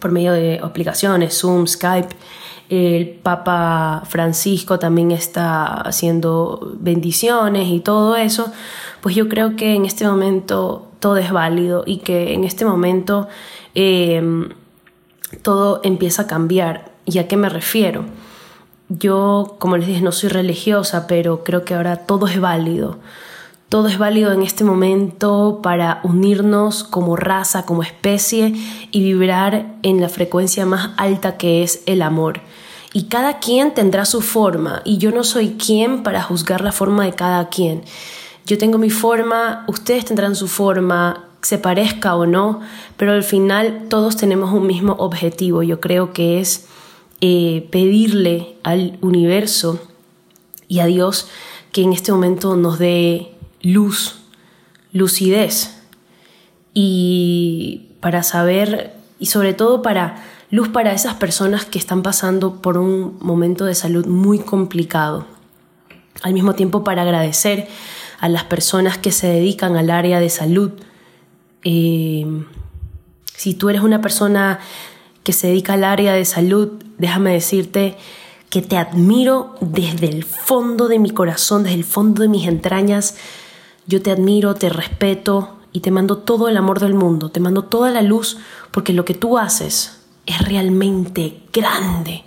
por 0.00 0.12
medio 0.12 0.32
de 0.32 0.60
aplicaciones, 0.62 1.38
Zoom, 1.38 1.66
Skype. 1.66 2.14
El 2.68 3.10
Papa 3.22 4.02
Francisco 4.06 4.78
también 4.78 5.12
está 5.12 5.66
haciendo 5.66 6.74
bendiciones 6.80 7.68
y 7.68 7.80
todo 7.80 8.16
eso. 8.16 8.52
Pues 9.00 9.14
yo 9.14 9.28
creo 9.28 9.56
que 9.56 9.74
en 9.74 9.86
este 9.86 10.06
momento 10.06 10.90
todo 10.98 11.16
es 11.16 11.30
válido 11.30 11.84
y 11.86 11.98
que 11.98 12.34
en 12.34 12.44
este 12.44 12.64
momento 12.64 13.28
em, 13.74 14.50
todo 15.42 15.80
empieza 15.84 16.22
a 16.22 16.26
cambiar. 16.26 16.92
¿Y 17.04 17.18
a 17.18 17.28
qué 17.28 17.36
me 17.36 17.48
refiero? 17.48 18.04
Yo, 18.88 19.56
como 19.58 19.76
les 19.76 19.86
dije, 19.86 20.00
no 20.00 20.12
soy 20.12 20.28
religiosa, 20.28 21.06
pero 21.06 21.42
creo 21.42 21.64
que 21.64 21.74
ahora 21.74 21.96
todo 21.96 22.28
es 22.28 22.40
válido. 22.40 22.98
Todo 23.68 23.88
es 23.88 23.98
válido 23.98 24.32
en 24.32 24.42
este 24.42 24.62
momento 24.62 25.58
para 25.60 26.00
unirnos 26.04 26.84
como 26.84 27.16
raza, 27.16 27.66
como 27.66 27.82
especie 27.82 28.54
y 28.92 29.02
vibrar 29.02 29.74
en 29.82 30.00
la 30.00 30.08
frecuencia 30.08 30.64
más 30.66 30.90
alta 30.96 31.36
que 31.36 31.64
es 31.64 31.82
el 31.86 32.02
amor. 32.02 32.42
Y 32.92 33.08
cada 33.08 33.40
quien 33.40 33.74
tendrá 33.74 34.04
su 34.04 34.20
forma 34.20 34.82
y 34.84 34.98
yo 34.98 35.10
no 35.10 35.24
soy 35.24 35.56
quien 35.58 36.04
para 36.04 36.22
juzgar 36.22 36.60
la 36.60 36.70
forma 36.70 37.04
de 37.04 37.12
cada 37.12 37.48
quien. 37.48 37.82
Yo 38.46 38.56
tengo 38.56 38.78
mi 38.78 38.90
forma, 38.90 39.64
ustedes 39.66 40.04
tendrán 40.04 40.36
su 40.36 40.46
forma, 40.46 41.24
se 41.42 41.58
parezca 41.58 42.14
o 42.14 42.24
no, 42.24 42.60
pero 42.96 43.12
al 43.12 43.24
final 43.24 43.86
todos 43.88 44.16
tenemos 44.16 44.52
un 44.52 44.68
mismo 44.68 44.92
objetivo. 44.98 45.64
Yo 45.64 45.80
creo 45.80 46.12
que 46.12 46.40
es 46.40 46.68
eh, 47.20 47.68
pedirle 47.70 48.56
al 48.62 48.98
universo 49.00 49.80
y 50.68 50.80
a 50.80 50.86
Dios 50.86 51.28
que 51.72 51.82
en 51.82 51.92
este 51.92 52.12
momento 52.12 52.56
nos 52.56 52.78
dé 52.78 53.32
luz, 53.62 54.18
lucidez 54.92 55.78
y 56.74 57.92
para 58.00 58.22
saber 58.22 58.94
y 59.18 59.26
sobre 59.26 59.54
todo 59.54 59.82
para 59.82 60.24
luz 60.50 60.68
para 60.68 60.92
esas 60.92 61.14
personas 61.14 61.64
que 61.64 61.78
están 61.78 62.02
pasando 62.02 62.60
por 62.60 62.78
un 62.78 63.18
momento 63.20 63.64
de 63.64 63.74
salud 63.74 64.06
muy 64.06 64.38
complicado. 64.38 65.26
Al 66.22 66.32
mismo 66.32 66.54
tiempo 66.54 66.84
para 66.84 67.02
agradecer 67.02 67.68
a 68.20 68.28
las 68.28 68.44
personas 68.44 68.98
que 68.98 69.12
se 69.12 69.26
dedican 69.26 69.76
al 69.76 69.90
área 69.90 70.20
de 70.20 70.30
salud. 70.30 70.72
Eh, 71.64 72.26
si 73.34 73.54
tú 73.54 73.68
eres 73.68 73.82
una 73.82 74.00
persona 74.00 74.60
que 75.26 75.32
se 75.32 75.48
dedica 75.48 75.72
al 75.72 75.82
área 75.82 76.12
de 76.12 76.24
salud, 76.24 76.68
déjame 76.98 77.32
decirte 77.32 77.96
que 78.48 78.62
te 78.62 78.76
admiro 78.76 79.56
desde 79.60 80.08
el 80.08 80.22
fondo 80.22 80.86
de 80.86 81.00
mi 81.00 81.10
corazón, 81.10 81.64
desde 81.64 81.74
el 81.74 81.82
fondo 81.82 82.22
de 82.22 82.28
mis 82.28 82.46
entrañas. 82.46 83.16
Yo 83.88 84.00
te 84.00 84.12
admiro, 84.12 84.54
te 84.54 84.68
respeto 84.68 85.56
y 85.72 85.80
te 85.80 85.90
mando 85.90 86.18
todo 86.18 86.46
el 86.48 86.56
amor 86.56 86.78
del 86.78 86.94
mundo, 86.94 87.32
te 87.32 87.40
mando 87.40 87.64
toda 87.64 87.90
la 87.90 88.02
luz 88.02 88.38
porque 88.70 88.92
lo 88.92 89.04
que 89.04 89.14
tú 89.14 89.36
haces 89.36 89.98
es 90.26 90.46
realmente 90.46 91.42
grande. 91.52 92.22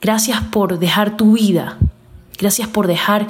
Gracias 0.00 0.40
por 0.44 0.78
dejar 0.78 1.18
tu 1.18 1.34
vida, 1.34 1.76
gracias 2.38 2.68
por 2.68 2.86
dejar 2.86 3.26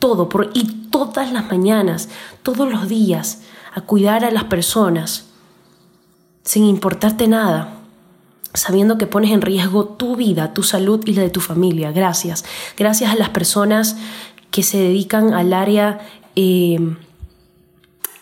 todo, 0.00 0.28
por 0.28 0.50
ir 0.52 0.90
todas 0.90 1.30
las 1.30 1.48
mañanas, 1.48 2.08
todos 2.42 2.68
los 2.68 2.88
días 2.88 3.42
a 3.72 3.82
cuidar 3.82 4.24
a 4.24 4.32
las 4.32 4.44
personas, 4.44 5.26
sin 6.42 6.64
importarte 6.64 7.28
nada, 7.28 7.76
sabiendo 8.56 8.98
que 8.98 9.06
pones 9.06 9.30
en 9.30 9.42
riesgo 9.42 9.84
tu 9.84 10.16
vida, 10.16 10.52
tu 10.54 10.62
salud 10.62 11.02
y 11.06 11.12
la 11.12 11.22
de 11.22 11.30
tu 11.30 11.40
familia. 11.40 11.92
Gracias. 11.92 12.44
Gracias 12.76 13.12
a 13.12 13.16
las 13.16 13.30
personas 13.30 13.96
que 14.50 14.62
se 14.62 14.78
dedican 14.78 15.34
al 15.34 15.52
área, 15.52 16.00
eh, 16.34 16.78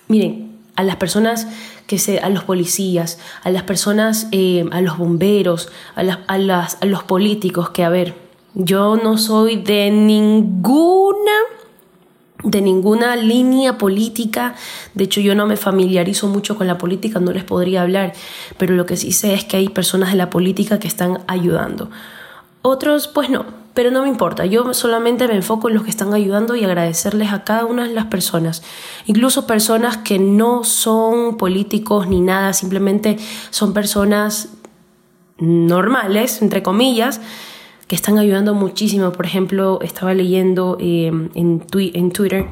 miren, 0.09 0.59
a 0.77 0.83
las 0.83 0.97
personas 0.97 1.47
que 1.87 1.99
se, 1.99 2.19
a 2.19 2.29
los 2.29 2.45
policías, 2.45 3.19
a 3.43 3.51
las 3.51 3.63
personas, 3.63 4.29
eh, 4.33 4.65
a 4.73 4.81
los 4.81 4.99
bomberos, 4.99 5.71
a, 5.97 6.01
a, 6.01 6.39
las, 6.39 6.79
a 6.81 6.87
los 6.87 7.05
políticos, 7.05 7.71
que 7.71 7.85
a 7.85 7.89
ver, 7.89 8.15
yo 8.55 8.97
no 8.97 9.19
soy 9.19 9.57
de 9.57 9.91
ninguna 9.91 11.33
de 12.45 12.61
ninguna 12.61 13.17
línea 13.17 13.79
política. 13.79 14.55
De 14.95 15.05
hecho, 15.05 15.21
yo 15.21 15.35
no 15.35 15.47
me 15.47 15.57
familiarizo 15.57 16.29
mucho 16.29 16.57
con 16.57 16.67
la 16.67 16.79
política, 16.79 17.19
no 17.19 17.33
les 17.33 17.45
podría 17.45 17.83
hablar, 17.83 18.13
pero 18.59 18.75
lo 18.75 18.87
que 18.87 18.97
sí 18.97 19.13
sé 19.13 19.35
es 19.35 19.45
que 19.45 19.57
hay 19.57 19.69
personas 19.69 20.11
de 20.13 20.17
la 20.17 20.31
política 20.31 20.79
que 20.79 20.89
están 20.89 21.21
ayudando. 21.27 21.91
Otros, 22.63 23.09
pues 23.09 23.31
no, 23.31 23.47
pero 23.75 23.91
no 23.91 24.03
me 24.03 24.09
importa. 24.09 24.47
Yo 24.47 24.73
solamente 24.73 25.27
me 25.27 25.35
enfoco 25.35 25.69
en 25.69 25.75
los 25.75 25.85
que 25.85 25.91
están 25.91 26.15
ayudando 26.15 26.55
y 26.55 26.65
agradecerles 26.65 27.33
a 27.33 27.45
cada 27.45 27.65
una 27.65 27.89
de 27.89 27.95
las 27.95 28.07
personas. 28.07 28.63
Incluso 29.07 29.47
personas 29.47 29.99
que 29.99 30.19
no 30.19 30.65
son 30.65 31.37
políticos 31.37 32.07
ni 32.07 32.21
nada, 32.21 32.53
simplemente 32.53 33.19
son 33.51 33.75
personas 33.75 34.51
normales, 35.39 36.41
entre 36.41 36.63
comillas, 36.63 37.21
que 37.87 37.97
están 37.97 38.19
ayudando 38.19 38.55
muchísimo. 38.55 39.13
Por 39.13 39.27
ejemplo, 39.27 39.81
estaba 39.83 40.15
leyendo 40.15 40.77
em, 40.81 41.31
en, 41.35 41.65
en 41.73 42.11
Twitter, 42.11 42.47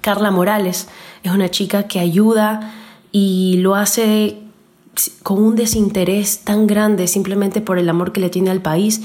Carla 0.00 0.30
Morales 0.30 0.88
es 1.22 1.32
una 1.32 1.50
chica 1.50 1.84
que 1.84 1.98
ayuda 1.98 2.72
y 3.12 3.58
lo 3.58 3.74
hace 3.74 4.38
con 5.22 5.42
un 5.42 5.56
desinterés 5.56 6.40
tan 6.40 6.66
grande 6.66 7.06
simplemente 7.06 7.60
por 7.60 7.78
el 7.78 7.88
amor 7.88 8.12
que 8.12 8.20
le 8.20 8.30
tiene 8.30 8.50
al 8.50 8.62
país. 8.62 9.02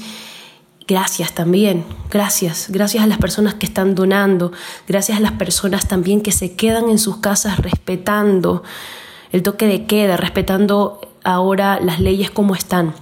Gracias 0.88 1.34
también, 1.34 1.84
gracias, 2.10 2.68
gracias 2.70 3.02
a 3.02 3.08
las 3.08 3.18
personas 3.18 3.54
que 3.54 3.66
están 3.66 3.96
donando, 3.96 4.52
gracias 4.86 5.18
a 5.18 5.20
las 5.20 5.32
personas 5.32 5.88
también 5.88 6.20
que 6.20 6.30
se 6.30 6.54
quedan 6.54 6.88
en 6.88 6.98
sus 6.98 7.16
casas 7.16 7.58
respetando 7.58 8.62
el 9.32 9.42
toque 9.42 9.66
de 9.66 9.86
queda, 9.86 10.16
respetando 10.16 11.00
ahora 11.24 11.80
las 11.80 11.98
leyes 11.98 12.30
como 12.30 12.54
están. 12.54 12.94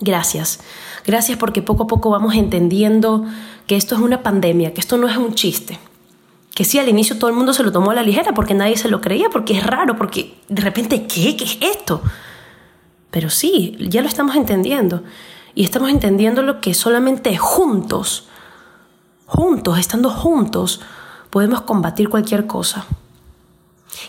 Gracias. 0.00 0.60
Gracias 1.06 1.38
porque 1.38 1.62
poco 1.62 1.84
a 1.84 1.86
poco 1.86 2.10
vamos 2.10 2.34
entendiendo 2.34 3.24
que 3.66 3.76
esto 3.76 3.94
es 3.94 4.00
una 4.00 4.22
pandemia, 4.22 4.72
que 4.72 4.80
esto 4.80 4.96
no 4.96 5.08
es 5.08 5.16
un 5.16 5.34
chiste. 5.34 5.78
Que 6.54 6.64
sí, 6.64 6.78
al 6.78 6.88
inicio 6.88 7.18
todo 7.18 7.30
el 7.30 7.36
mundo 7.36 7.52
se 7.52 7.62
lo 7.62 7.72
tomó 7.72 7.90
a 7.90 7.94
la 7.94 8.02
ligera 8.02 8.32
porque 8.32 8.54
nadie 8.54 8.76
se 8.76 8.88
lo 8.88 9.00
creía, 9.00 9.28
porque 9.28 9.58
es 9.58 9.66
raro, 9.66 9.96
porque 9.96 10.38
de 10.48 10.62
repente, 10.62 11.06
¿qué? 11.06 11.36
¿Qué 11.36 11.44
es 11.44 11.58
esto? 11.60 12.00
Pero 13.10 13.28
sí, 13.28 13.76
ya 13.80 14.02
lo 14.02 14.08
estamos 14.08 14.36
entendiendo. 14.36 15.02
Y 15.54 15.64
estamos 15.64 15.90
entendiendo 15.90 16.42
lo 16.42 16.60
que 16.60 16.74
solamente 16.74 17.36
juntos, 17.36 18.28
juntos, 19.26 19.78
estando 19.78 20.10
juntos, 20.10 20.80
podemos 21.30 21.62
combatir 21.62 22.08
cualquier 22.08 22.46
cosa. 22.46 22.86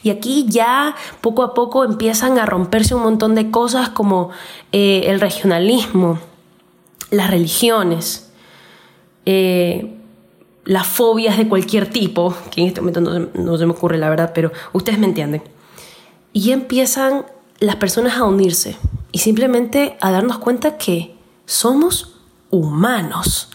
Y 0.01 0.09
aquí 0.09 0.45
ya 0.47 0.95
poco 1.21 1.43
a 1.43 1.53
poco 1.53 1.83
empiezan 1.83 2.39
a 2.39 2.45
romperse 2.45 2.95
un 2.95 3.03
montón 3.03 3.35
de 3.35 3.51
cosas 3.51 3.89
como 3.89 4.29
eh, 4.71 5.03
el 5.07 5.19
regionalismo, 5.19 6.19
las 7.11 7.29
religiones, 7.29 8.31
eh, 9.25 9.95
las 10.65 10.87
fobias 10.87 11.37
de 11.37 11.47
cualquier 11.47 11.89
tipo, 11.89 12.35
que 12.51 12.61
en 12.61 12.67
este 12.67 12.81
momento 12.81 13.01
no, 13.01 13.57
se 13.57 13.65
me 13.65 13.71
ocurre 13.71 13.97
la 13.97 14.09
verdad, 14.09 14.31
pero 14.33 14.51
ustedes 14.73 14.99
me 14.99 15.05
entienden. 15.05 15.43
Y 16.33 16.51
empiezan 16.51 17.25
las 17.59 17.75
personas 17.77 18.17
a 18.17 18.25
unirse 18.25 18.75
y 19.11 19.19
simplemente 19.19 19.97
a 20.01 20.11
darnos 20.11 20.39
cuenta 20.39 20.77
que 20.77 21.15
somos 21.45 22.15
humanos, 22.49 23.49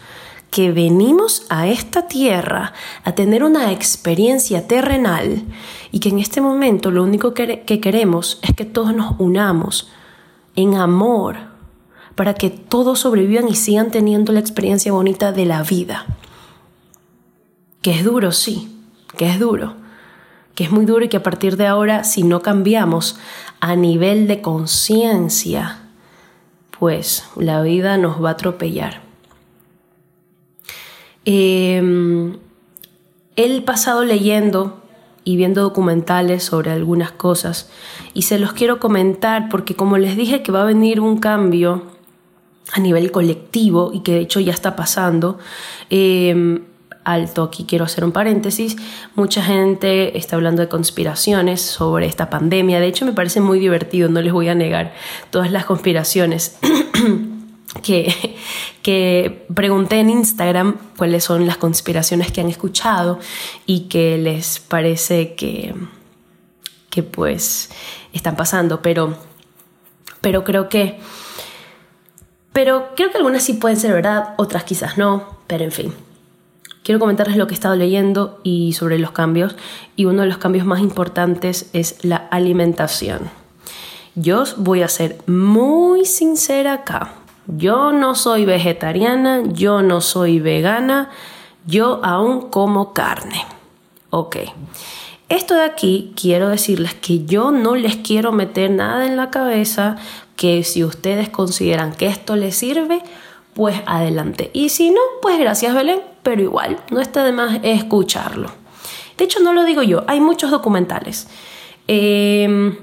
que 0.49 0.71
venimos 0.71 1.45
a 1.49 1.67
esta 1.67 2.07
tierra 2.07 2.73
a 3.03 3.13
tener 3.13 3.43
una 3.43 3.71
experiencia 3.71 4.67
terrenal 4.67 5.43
y 5.91 5.99
que 5.99 6.09
en 6.09 6.19
este 6.19 6.41
momento 6.41 6.91
lo 6.91 7.03
único 7.03 7.33
que, 7.33 7.61
que 7.61 7.79
queremos 7.79 8.39
es 8.41 8.55
que 8.55 8.65
todos 8.65 8.93
nos 8.93 9.19
unamos 9.19 9.89
en 10.55 10.75
amor, 10.75 11.50
para 12.15 12.33
que 12.33 12.49
todos 12.49 12.99
sobrevivan 12.99 13.47
y 13.47 13.55
sigan 13.55 13.91
teniendo 13.91 14.33
la 14.33 14.39
experiencia 14.39 14.91
bonita 14.91 15.31
de 15.31 15.45
la 15.45 15.63
vida. 15.63 16.05
Que 17.81 17.91
es 17.91 18.03
duro, 18.03 18.31
sí, 18.31 18.77
que 19.17 19.27
es 19.29 19.39
duro, 19.39 19.75
que 20.55 20.63
es 20.65 20.71
muy 20.71 20.85
duro 20.85 21.05
y 21.05 21.09
que 21.09 21.17
a 21.17 21.23
partir 21.23 21.57
de 21.57 21.67
ahora, 21.67 22.03
si 22.03 22.23
no 22.23 22.41
cambiamos 22.41 23.17
a 23.59 23.75
nivel 23.75 24.27
de 24.27 24.41
conciencia, 24.41 25.79
pues 26.79 27.25
la 27.35 27.61
vida 27.61 27.97
nos 27.97 28.23
va 28.23 28.29
a 28.29 28.33
atropellar. 28.33 29.01
Eh, 31.25 32.37
he 33.35 33.61
pasado 33.61 34.03
leyendo 34.03 34.81
y 35.23 35.35
viendo 35.35 35.61
documentales 35.61 36.43
sobre 36.43 36.71
algunas 36.71 37.11
cosas 37.11 37.69
y 38.13 38.23
se 38.23 38.39
los 38.39 38.53
quiero 38.53 38.79
comentar 38.79 39.49
porque 39.49 39.75
como 39.75 39.97
les 39.97 40.17
dije 40.17 40.41
que 40.41 40.51
va 40.51 40.63
a 40.63 40.65
venir 40.65 40.99
un 40.99 41.17
cambio 41.17 41.83
a 42.73 42.79
nivel 42.79 43.11
colectivo 43.11 43.91
y 43.93 44.01
que 44.01 44.13
de 44.13 44.19
hecho 44.21 44.39
ya 44.39 44.53
está 44.53 44.75
pasando. 44.75 45.39
Eh, 45.89 46.61
alto, 47.03 47.43
aquí 47.43 47.65
quiero 47.67 47.85
hacer 47.85 48.03
un 48.03 48.11
paréntesis, 48.11 48.77
mucha 49.15 49.43
gente 49.43 50.17
está 50.17 50.35
hablando 50.35 50.61
de 50.61 50.69
conspiraciones 50.69 51.61
sobre 51.61 52.05
esta 52.05 52.29
pandemia, 52.29 52.79
de 52.79 52.87
hecho 52.87 53.05
me 53.05 53.13
parece 53.13 53.41
muy 53.41 53.59
divertido, 53.59 54.09
no 54.09 54.21
les 54.21 54.33
voy 54.33 54.49
a 54.49 54.55
negar 54.55 54.93
todas 55.29 55.51
las 55.51 55.65
conspiraciones. 55.65 56.57
que, 57.83 58.35
que 58.81 59.45
pregunté 59.53 59.99
en 59.99 60.09
Instagram 60.09 60.75
cuáles 60.97 61.23
son 61.23 61.47
las 61.47 61.57
conspiraciones 61.57 62.31
que 62.31 62.41
han 62.41 62.49
escuchado 62.49 63.19
y 63.65 63.81
que 63.87 64.17
les 64.17 64.59
parece 64.59 65.35
que, 65.35 65.73
que 66.89 67.01
pues 67.01 67.69
están 68.13 68.35
pasando, 68.35 68.81
pero, 68.81 69.17
pero 70.19 70.43
creo 70.43 70.67
que 70.67 70.99
pero 72.53 72.89
creo 72.95 73.11
que 73.11 73.17
algunas 73.17 73.43
sí 73.43 73.53
pueden 73.53 73.77
ser 73.77 73.93
verdad, 73.93 74.33
otras 74.37 74.63
quizás 74.63 74.97
no, 74.97 75.25
pero 75.47 75.63
en 75.63 75.71
fin. 75.71 75.93
Quiero 76.83 76.99
comentarles 76.99 77.37
lo 77.37 77.45
que 77.47 77.53
he 77.53 77.55
estado 77.55 77.75
leyendo 77.75 78.39
y 78.43 78.73
sobre 78.73 78.97
los 78.97 79.11
cambios, 79.11 79.55
y 79.95 80.05
uno 80.05 80.23
de 80.23 80.27
los 80.27 80.39
cambios 80.39 80.65
más 80.65 80.81
importantes 80.81 81.69
es 81.73 82.03
la 82.03 82.17
alimentación. 82.17 83.29
Yo 84.15 84.43
voy 84.57 84.81
a 84.81 84.87
ser 84.87 85.19
muy 85.27 86.05
sincera 86.05 86.73
acá. 86.73 87.13
Yo 87.47 87.91
no 87.91 88.15
soy 88.15 88.45
vegetariana, 88.45 89.43
yo 89.45 89.81
no 89.81 90.01
soy 90.01 90.39
vegana, 90.39 91.09
yo 91.65 92.01
aún 92.03 92.49
como 92.49 92.93
carne. 92.93 93.45
Ok. 94.09 94.37
Esto 95.29 95.53
de 95.53 95.63
aquí 95.63 96.13
quiero 96.19 96.49
decirles 96.49 96.93
que 96.93 97.23
yo 97.23 97.51
no 97.51 97.75
les 97.75 97.95
quiero 97.95 98.33
meter 98.33 98.69
nada 98.69 99.07
en 99.07 99.15
la 99.15 99.29
cabeza 99.29 99.95
que 100.41 100.63
si 100.63 100.83
ustedes 100.83 101.29
consideran 101.29 101.93
que 101.93 102.07
esto 102.07 102.35
les 102.35 102.55
sirve, 102.55 103.03
pues 103.53 103.79
adelante. 103.85 104.49
Y 104.53 104.69
si 104.69 104.89
no, 104.89 104.99
pues 105.21 105.37
gracias 105.37 105.75
Belén, 105.75 105.99
pero 106.23 106.41
igual, 106.41 106.79
no 106.89 106.99
está 106.99 107.23
de 107.23 107.31
más 107.31 107.59
escucharlo. 107.61 108.49
De 109.19 109.25
hecho, 109.25 109.39
no 109.41 109.53
lo 109.53 109.63
digo 109.65 109.83
yo, 109.83 110.03
hay 110.07 110.19
muchos 110.19 110.49
documentales. 110.49 111.27
Em, 111.87 112.75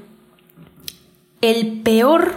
el 1.40 1.80
peor 1.80 2.36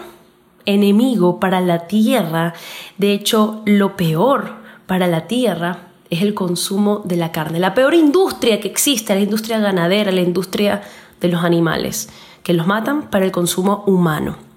enemigo 0.66 1.40
para 1.40 1.62
la 1.62 1.86
tierra, 1.86 2.56
de 2.98 3.14
hecho, 3.14 3.62
lo 3.66 3.96
peor 3.96 4.56
para 4.88 5.06
la 5.06 5.28
tierra 5.28 5.90
es 6.10 6.24
el 6.24 6.34
consumo 6.34 7.04
de 7.06 7.18
la 7.18 7.32
carne. 7.32 7.60
La 7.60 7.76
peor 7.76 7.94
industria 7.94 8.60
que 8.60 8.70
existe, 8.70 9.14
la 9.14 9.22
industria 9.22 9.60
ganadera, 9.60 10.12
la 10.12 10.22
industria 10.22 10.82
de 11.20 11.28
los 11.28 11.44
animales, 11.44 12.10
que 12.42 12.56
los 12.56 12.66
matan 12.66 13.12
para 13.12 13.24
el 13.24 13.32
consumo 13.32 13.84
humano. 13.86 14.50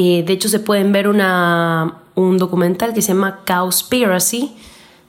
Eh, 0.00 0.22
de 0.22 0.32
hecho, 0.32 0.48
se 0.48 0.60
pueden 0.60 0.92
ver 0.92 1.08
un 1.08 2.38
documental 2.38 2.94
que 2.94 3.02
se 3.02 3.08
llama 3.08 3.40
Cowspiracy, 3.44 4.52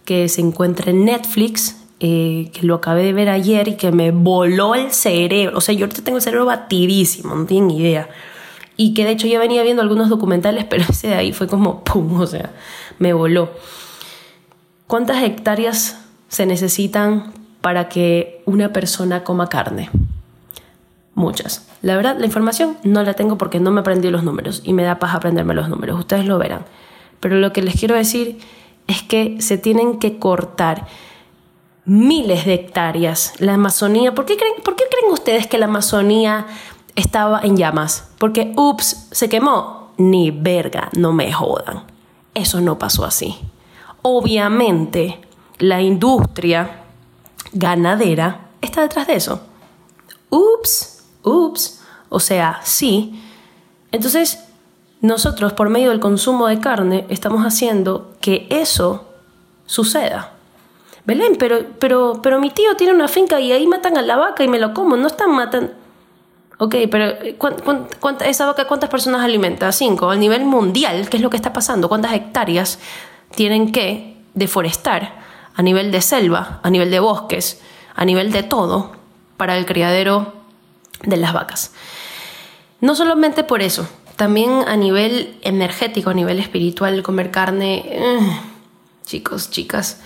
que 0.03 0.27
se 0.29 0.41
encuentra 0.41 0.89
en 0.89 1.05
Netflix 1.05 1.75
eh, 1.99 2.49
que 2.53 2.65
lo 2.65 2.73
acabé 2.73 3.03
de 3.03 3.13
ver 3.13 3.29
ayer 3.29 3.67
y 3.67 3.75
que 3.75 3.91
me 3.91 4.09
voló 4.09 4.73
el 4.73 4.91
cerebro. 4.91 5.55
O 5.55 5.61
sea, 5.61 5.75
yo 5.75 5.85
ahorita 5.85 6.03
tengo 6.03 6.17
el 6.17 6.23
cerebro 6.23 6.47
batidísimo, 6.47 7.35
no 7.35 7.45
tienen 7.45 7.69
idea. 7.69 8.09
Y 8.77 8.95
que 8.95 9.05
de 9.05 9.11
hecho 9.11 9.27
ya 9.27 9.37
venía 9.37 9.61
viendo 9.61 9.83
algunos 9.83 10.09
documentales, 10.09 10.65
pero 10.71 10.83
ese 10.89 11.09
de 11.09 11.15
ahí 11.15 11.33
fue 11.33 11.45
como 11.45 11.83
pum, 11.83 12.19
o 12.19 12.25
sea, 12.25 12.49
me 12.97 13.13
voló. 13.13 13.51
¿Cuántas 14.87 15.21
hectáreas 15.21 15.99
se 16.29 16.47
necesitan 16.47 17.31
para 17.61 17.89
que 17.89 18.41
una 18.47 18.73
persona 18.73 19.23
coma 19.23 19.49
carne? 19.49 19.91
Muchas. 21.19 21.67
La 21.81 21.97
verdad, 21.97 22.15
la 22.17 22.25
información 22.25 22.77
no 22.85 23.03
la 23.03 23.13
tengo 23.13 23.37
porque 23.37 23.59
no 23.59 23.71
me 23.71 23.81
aprendí 23.81 24.09
los 24.09 24.23
números 24.23 24.61
y 24.63 24.71
me 24.71 24.83
da 24.83 24.99
paz 24.99 25.13
aprenderme 25.13 25.53
los 25.53 25.67
números. 25.67 25.99
Ustedes 25.99 26.25
lo 26.25 26.37
verán. 26.37 26.63
Pero 27.19 27.35
lo 27.35 27.51
que 27.51 27.61
les 27.61 27.77
quiero 27.77 27.93
decir 27.93 28.39
es 28.87 29.03
que 29.03 29.35
se 29.41 29.57
tienen 29.57 29.99
que 29.99 30.17
cortar 30.17 30.87
miles 31.83 32.45
de 32.45 32.53
hectáreas. 32.53 33.33
La 33.39 33.55
Amazonía, 33.55 34.15
¿por 34.15 34.25
qué 34.25 34.37
creen, 34.37 34.53
por 34.63 34.77
qué 34.77 34.85
creen 34.89 35.11
ustedes 35.11 35.45
que 35.45 35.57
la 35.57 35.65
Amazonía 35.65 36.47
estaba 36.95 37.41
en 37.41 37.57
llamas? 37.57 38.07
Porque, 38.17 38.53
ups, 38.55 39.09
se 39.11 39.27
quemó. 39.27 39.91
Ni 39.97 40.31
verga, 40.31 40.87
no 40.93 41.11
me 41.11 41.33
jodan. 41.33 41.83
Eso 42.33 42.61
no 42.61 42.79
pasó 42.79 43.03
así. 43.03 43.35
Obviamente, 44.03 45.19
la 45.57 45.81
industria 45.81 46.83
ganadera 47.51 48.51
está 48.61 48.83
detrás 48.83 49.05
de 49.07 49.15
eso. 49.15 49.41
Ups, 50.29 50.98
ups. 51.23 51.81
O 52.09 52.19
sea, 52.19 52.59
sí. 52.63 53.21
Entonces, 53.91 54.45
nosotros, 55.01 55.53
por 55.53 55.69
medio 55.69 55.89
del 55.89 55.99
consumo 55.99 56.47
de 56.47 56.59
carne, 56.59 57.05
estamos 57.09 57.45
haciendo 57.45 58.15
que 58.21 58.47
eso 58.49 59.05
suceda. 59.65 60.33
Belén, 61.05 61.37
pero, 61.39 61.65
pero, 61.79 62.19
pero 62.21 62.39
mi 62.39 62.49
tío 62.49 62.75
tiene 62.75 62.93
una 62.93 63.07
finca 63.07 63.39
y 63.39 63.51
ahí 63.51 63.65
matan 63.65 63.97
a 63.97 64.01
la 64.01 64.17
vaca 64.17 64.43
y 64.43 64.47
me 64.47 64.59
lo 64.59 64.73
como. 64.73 64.97
No 64.97 65.07
están 65.07 65.31
matando. 65.31 65.71
Ok, 66.57 66.75
pero 66.91 67.05
eh, 67.05 67.37
esa 68.25 68.45
vaca 68.45 68.67
cuántas 68.67 68.89
personas 68.89 69.21
alimenta? 69.21 69.71
Cinco. 69.71 70.09
A 70.09 70.15
nivel 70.17 70.43
mundial, 70.43 71.09
¿qué 71.09 71.17
es 71.17 71.23
lo 71.23 71.29
que 71.29 71.37
está 71.37 71.53
pasando? 71.53 71.87
¿Cuántas 71.87 72.13
hectáreas 72.13 72.79
tienen 73.33 73.71
que 73.71 74.17
deforestar 74.33 75.19
a 75.55 75.61
nivel 75.61 75.91
de 75.91 76.01
selva, 76.01 76.59
a 76.61 76.69
nivel 76.69 76.91
de 76.91 76.99
bosques, 76.99 77.61
a 77.95 78.05
nivel 78.05 78.31
de 78.31 78.43
todo 78.43 78.91
para 79.37 79.57
el 79.57 79.65
criadero 79.65 80.33
de 81.03 81.17
las 81.17 81.33
vacas? 81.33 81.71
No 82.81 82.95
solamente 82.95 83.43
por 83.43 83.61
eso, 83.61 83.87
también 84.15 84.63
a 84.67 84.75
nivel 84.75 85.37
energético, 85.43 86.09
a 86.09 86.13
nivel 86.13 86.39
espiritual, 86.39 87.03
comer 87.03 87.31
carne, 87.31 87.83
eh, 87.85 88.19
chicos, 89.05 89.49
chicas, 89.49 90.01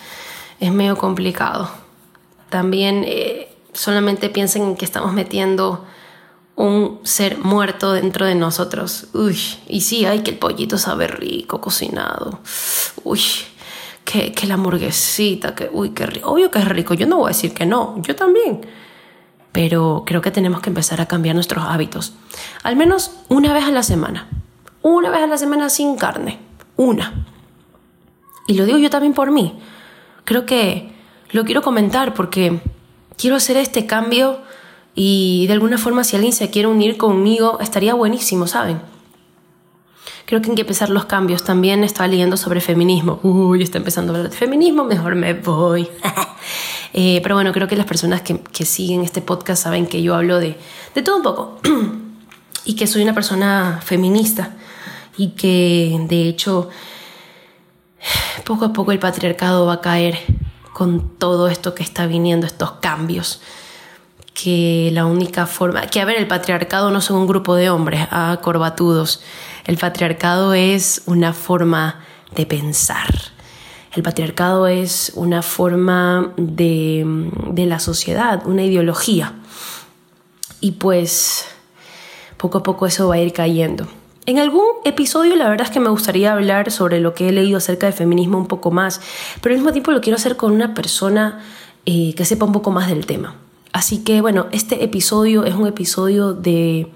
es 0.60 0.72
medio 0.72 0.96
complicado. 0.98 1.70
También 2.50 3.04
eh, 3.08 3.56
solamente 3.74 4.30
piensen 4.30 4.64
en 4.64 4.76
que 4.76 4.86
estamos 4.86 5.14
metiendo 5.14 5.86
un 6.56 7.00
ser 7.04 7.40
muerto 7.40 7.94
dentro 7.94 8.26
de 8.26 8.36
nosotros. 8.36 9.08
Uy, 9.14 9.40
y 9.68 9.82
sí, 9.82 10.06
hay 10.06 10.20
que 10.20 10.32
el 10.32 10.38
pollito 10.38 10.78
sabe 10.78 11.08
rico, 11.08 11.60
cocinado. 11.60 12.40
Uy, 13.04 13.22
que, 14.06 14.32
que 14.32 14.48
la 14.48 14.54
hamburguesita, 14.56 15.56
que, 15.56 15.70
uy, 15.72 15.90
qué 15.90 16.06
rico. 16.06 16.32
Obvio 16.32 16.52
que 16.52 16.60
es 16.60 16.68
rico, 16.68 16.94
yo 16.94 17.08
no 17.08 17.18
voy 17.18 17.26
a 17.26 17.30
decir 17.30 17.54
que 17.54 17.66
no, 17.66 18.00
yo 18.02 18.16
también 18.16 18.62
pero 19.54 20.04
creo 20.06 20.22
que 20.22 20.32
tenemos 20.32 20.60
que 20.60 20.70
empezar 20.70 21.00
a 21.00 21.06
cambiar 21.06 21.36
nuestros 21.36 21.64
hábitos. 21.64 22.14
Al 22.64 22.76
menos 22.76 23.12
una 23.30 23.54
vez 23.54 23.64
a 23.64 23.72
la 23.72 23.84
semana. 23.84 24.28
Una 24.82 25.10
vez 25.10 25.22
a 25.22 25.28
la 25.28 25.38
semana 25.38 25.70
sin 25.70 25.96
carne. 25.96 26.40
Una. 26.76 27.26
Y 28.48 28.56
lo 28.56 28.66
digo 28.66 28.80
yo 28.80 28.90
también 28.90 29.14
por 29.14 29.32
mí. 29.32 29.58
Creo 30.26 30.46
que 30.46 30.92
lo 31.30 31.46
quiero 31.46 31.62
comentar 31.62 32.16
porque 32.16 32.62
quiero 33.16 33.36
hacer 33.36 33.56
este 33.58 33.86
cambio 33.86 34.42
y 34.96 35.46
de 35.48 35.54
alguna 35.54 35.78
forma 35.78 36.04
si 36.04 36.16
alguien 36.16 36.34
se 36.34 36.50
quiere 36.50 36.68
unir 36.68 36.98
conmigo 36.98 37.60
estaría 37.62 37.94
buenísimo, 37.94 38.48
¿saben? 38.48 38.82
Creo 40.26 40.42
que 40.42 40.50
hay 40.50 40.56
que 40.56 40.62
empezar 40.62 40.90
los 40.90 41.06
cambios. 41.06 41.44
También 41.44 41.84
estaba 41.84 42.08
leyendo 42.08 42.38
sobre 42.38 42.60
feminismo. 42.60 43.20
Uy, 43.24 43.62
está 43.62 43.78
empezando 43.78 44.14
a 44.14 44.18
hablar 44.18 44.32
de 44.32 44.38
feminismo, 44.38 44.84
mejor 44.84 45.16
me 45.16 45.34
voy. 45.34 45.88
Eh, 46.94 47.20
pero 47.24 47.36
bueno, 47.36 47.52
creo 47.52 47.68
que 47.68 47.76
las 47.76 47.86
personas 47.86 48.22
que, 48.22 48.66
siguen 48.66 49.02
este 49.02 49.22
podcast 49.22 49.64
saben 49.64 49.88
que 49.88 50.02
yo 50.02 50.16
hablo 50.16 50.40
de, 50.40 50.58
de 50.94 51.02
todo 51.02 51.18
un 51.18 51.24
poco. 51.24 51.60
y 52.66 52.76
que 52.76 52.88
soy 52.88 53.02
una 53.02 53.14
persona 53.14 53.82
feminista. 53.84 54.56
Y 55.18 55.30
que 55.30 55.98
de 56.08 56.28
hecho, 56.28 56.70
poco 58.46 58.66
a 58.66 58.74
poco 58.74 58.92
el 58.92 59.00
patriarcado 59.00 59.66
va 59.66 59.74
a 59.74 59.82
caer 59.82 60.18
con 60.74 61.18
todo 61.18 61.48
esto 61.48 61.76
que 61.76 61.84
está 61.84 62.08
viniendo, 62.08 62.48
estos 62.48 62.74
cambios 62.74 63.42
que 64.34 64.90
la 64.94 65.06
única 65.06 65.46
forma, 65.46 65.88
que 65.88 66.02
a 66.02 66.06
ver, 66.06 66.18
el 66.18 66.28
patriarcado 66.28 66.92
no 66.92 67.02
son 67.02 67.18
un 67.18 67.28
grupo 67.28 67.56
de 67.56 67.70
hombres 67.70 68.08
ah, 68.12 68.40
corbatudos, 68.42 69.22
el 69.66 69.78
patriarcado 69.78 70.54
es 70.54 71.04
una 71.06 71.34
forma 71.34 72.00
de 72.36 72.46
pensar, 72.46 73.14
el 73.96 74.04
patriarcado 74.04 74.68
es 74.68 75.12
una 75.16 75.42
forma 75.42 76.34
de, 76.38 77.06
de 77.52 77.66
la 77.66 77.80
sociedad, 77.80 78.46
una 78.48 78.64
ideología. 78.64 79.34
Y 80.62 80.72
pues 80.72 81.46
poco 82.38 82.60
a 82.60 82.64
poco 82.64 82.88
eso 82.88 83.08
va 83.08 83.16
a 83.16 83.20
ir 83.20 83.34
cayendo. 83.34 83.88
En 84.26 84.40
algún 84.40 84.66
episodio 84.86 85.36
la 85.36 85.50
verdad 85.50 85.68
es 85.68 85.74
que 85.74 85.82
me 85.82 85.90
gustaría 85.90 86.34
hablar 86.34 86.72
sobre 86.72 87.02
lo 87.02 87.14
que 87.14 87.28
he 87.28 87.32
leído 87.32 87.58
acerca 87.58 87.88
del 87.88 87.94
feminismo 87.94 88.38
un 88.38 88.48
poco 88.48 88.72
más, 88.72 89.02
pero 89.42 89.54
al 89.54 89.60
mismo 89.60 89.74
tiempo 89.74 89.92
lo 89.92 90.02
quiero 90.02 90.16
hacer 90.16 90.38
con 90.38 90.54
una 90.54 90.74
persona 90.74 91.44
eh, 91.86 92.14
que 92.16 92.24
sepa 92.24 92.46
un 92.46 92.54
poco 92.54 92.72
más 92.72 92.88
del 92.88 93.06
tema. 93.06 93.36
Así 93.74 94.04
que 94.04 94.22
bueno, 94.22 94.48
este 94.52 94.84
episodio 94.84 95.44
es 95.44 95.56
un 95.56 95.68
episodio 95.68 96.34
de 96.34 96.90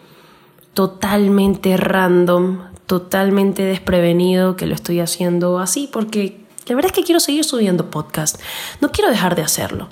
totalmente 0.74 1.76
random, 1.76 2.60
totalmente 2.86 3.64
desprevenido, 3.64 4.56
que 4.56 4.66
lo 4.66 4.76
estoy 4.76 5.02
haciendo 5.02 5.60
así 5.60 5.90
porque 5.92 6.47
la 6.68 6.76
verdad 6.76 6.92
es 6.92 6.96
que 6.96 7.04
quiero 7.04 7.20
seguir 7.20 7.44
subiendo 7.44 7.90
podcast. 7.90 8.40
No 8.82 8.92
quiero 8.92 9.10
dejar 9.10 9.36
de 9.36 9.42
hacerlo. 9.42 9.90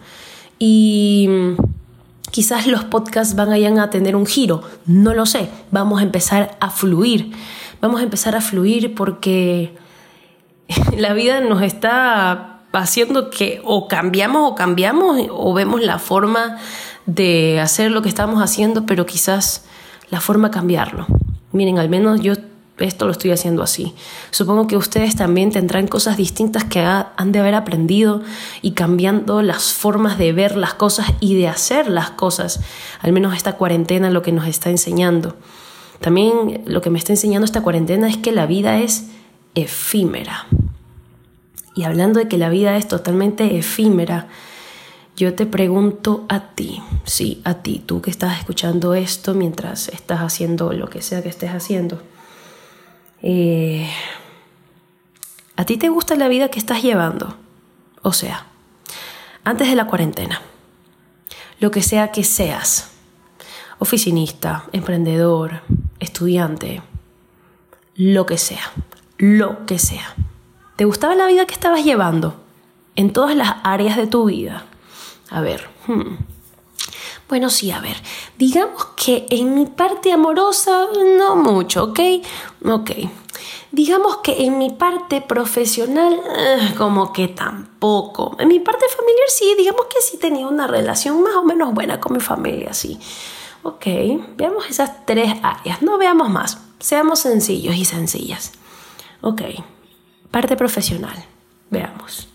Y 0.60 1.30
quizás 2.32 2.68
los 2.68 2.84
podcasts 2.84 3.36
van 3.36 3.80
a 3.80 3.90
tener 3.90 4.16
un 4.16 4.26
giro. 4.26 4.62
No 4.86 5.14
lo 5.14 5.26
sé. 5.26 5.50
Vamos 5.72 6.00
a 6.00 6.04
empezar 6.04 6.58
a 6.60 6.70
fluir. 6.70 7.32
Vamos 7.82 8.02
a 8.02 8.04
empezar 8.04 8.36
a 8.36 8.42
fluir 8.42 8.96
porque 8.96 9.76
la 10.98 11.14
vida 11.14 11.42
nos 11.42 11.62
está 11.62 12.62
haciendo 12.74 13.30
que 13.30 13.62
o 13.64 13.88
cambiamos 13.88 14.52
o 14.52 14.56
cambiamos 14.56 15.28
o 15.30 15.54
vemos 15.54 15.82
la 15.82 15.98
forma 15.98 16.58
de 17.06 17.60
hacer 17.62 17.92
lo 17.92 18.02
que 18.02 18.10
estamos 18.10 18.42
haciendo, 18.42 18.86
pero 18.86 19.06
quizás 19.06 19.66
la 20.10 20.20
forma 20.20 20.52
cambiarlo. 20.52 21.06
Miren, 21.52 21.80
al 21.80 21.90
menos 21.90 22.20
yo 22.22 22.34
esto 22.78 23.06
lo 23.06 23.12
estoy 23.12 23.32
haciendo 23.32 23.64
así. 23.64 23.94
Supongo 24.32 24.68
que 24.68 24.76
ustedes 24.76 25.16
también 25.16 25.52
tendrán 25.52 25.88
cosas 25.88 26.18
distintas 26.18 26.66
que 26.66 26.82
han 26.82 27.32
de 27.32 27.40
haber 27.40 27.56
aprendido 27.56 28.22
y 28.62 28.72
cambiando 28.72 29.42
las 29.42 29.74
formas 29.74 30.18
de 30.18 30.34
ver 30.34 30.58
las 30.58 30.74
cosas 30.74 31.08
y 31.22 31.36
de 31.36 31.48
hacer 31.48 31.88
las 31.88 32.12
cosas. 32.12 32.60
Al 33.02 33.14
menos 33.14 33.36
esta 33.36 33.54
cuarentena 33.54 34.10
lo 34.10 34.22
que 34.22 34.34
nos 34.34 34.48
está 34.48 34.70
enseñando. 34.70 35.38
También 36.02 36.64
lo 36.66 36.82
que 36.82 36.90
me 36.90 37.00
está 37.00 37.14
enseñando 37.14 37.46
esta 37.46 37.64
cuarentena 37.64 38.10
es 38.10 38.18
que 38.18 38.34
la 38.34 38.46
vida 38.46 38.80
es 38.80 39.06
efímera. 39.56 40.46
Y 41.76 41.84
hablando 41.84 42.20
de 42.20 42.28
que 42.28 42.38
la 42.38 42.50
vida 42.50 42.76
es 42.76 42.88
totalmente 42.88 43.58
efímera, 43.58 44.28
yo 45.16 45.34
te 45.34 45.46
pregunto 45.46 46.26
a 46.28 46.50
ti, 46.56 46.82
sí, 47.06 47.42
a 47.46 47.56
ti, 47.56 47.82
tú 47.86 48.02
que 48.02 48.12
estás 48.12 48.38
escuchando 48.38 48.96
esto 48.96 49.34
mientras 49.34 49.88
estás 49.88 50.20
haciendo 50.20 50.74
lo 50.74 50.90
que 50.90 51.02
sea 51.02 51.24
que 51.24 51.30
estés 51.30 51.52
haciendo. 51.52 52.02
Eh, 53.21 53.89
¿A 55.56 55.65
ti 55.65 55.78
te 55.78 55.89
gusta 55.89 56.15
la 56.15 56.28
vida 56.28 56.49
que 56.49 56.60
estás 56.60 56.84
llevando? 56.84 57.38
O 58.01 58.13
sea, 58.13 58.45
antes 59.43 59.69
de 59.69 59.75
la 59.75 59.88
cuarentena, 59.88 60.41
lo 61.60 61.71
que 61.71 61.82
sea 61.82 62.12
que 62.12 62.23
seas, 62.23 62.91
oficinista, 63.80 64.65
emprendedor, 64.73 65.62
estudiante, 65.99 66.82
lo 67.95 68.25
que 68.25 68.38
sea, 68.38 68.71
lo 69.17 69.65
que 69.65 69.80
sea. 69.80 70.13
¿Te 70.75 70.86
gustaba 70.86 71.15
la 71.15 71.28
vida 71.28 71.45
que 71.45 71.54
estabas 71.54 71.86
llevando 71.86 72.36
en 72.95 73.13
todas 73.13 73.36
las 73.36 73.56
áreas 73.63 73.95
de 73.95 74.08
tu 74.08 74.25
vida? 74.25 74.65
A 75.30 75.39
ver, 75.39 75.69
hmm. 75.88 76.15
Bueno, 77.28 77.50
sí, 77.50 77.72
a 77.72 77.80
ver, 77.80 77.98
digamos 78.38 78.86
que 78.96 79.26
en 79.32 79.56
mi 79.56 79.66
parte 79.66 80.12
amorosa 80.12 80.88
no 81.18 81.36
mucho, 81.36 81.86
¿ok? 81.86 82.00
Ok. 82.66 82.92
Digamos 83.72 84.18
que 84.18 84.46
en 84.46 84.58
mi 84.60 84.70
parte 84.70 85.22
profesional 85.22 86.14
eh, 86.38 86.74
como 86.78 87.12
que 87.12 87.28
tampoco. 87.28 88.36
En 88.40 88.48
mi 88.48 88.60
parte 88.60 88.86
familiar 88.96 89.28
sí, 89.28 89.56
digamos 89.58 89.86
que 89.86 90.02
sí 90.02 90.18
tenía 90.18 90.48
una 90.48 90.68
relación 90.68 91.22
más 91.24 91.36
o 91.36 91.44
menos 91.44 91.74
buena 91.74 92.00
con 92.00 92.14
mi 92.14 92.20
familia, 92.20 92.74
sí. 92.74 93.00
Ok, 93.64 93.86
veamos 94.38 94.70
esas 94.70 95.06
tres 95.06 95.34
áreas, 95.42 95.82
no 95.82 95.98
veamos 95.98 96.30
más, 96.30 96.60
seamos 96.80 97.20
sencillos 97.20 97.76
y 97.76 97.86
sencillas. 97.86 98.52
Ok, 99.22 99.42
parte 100.30 100.56
profesional, 100.56 101.26
veamos. 101.72 102.28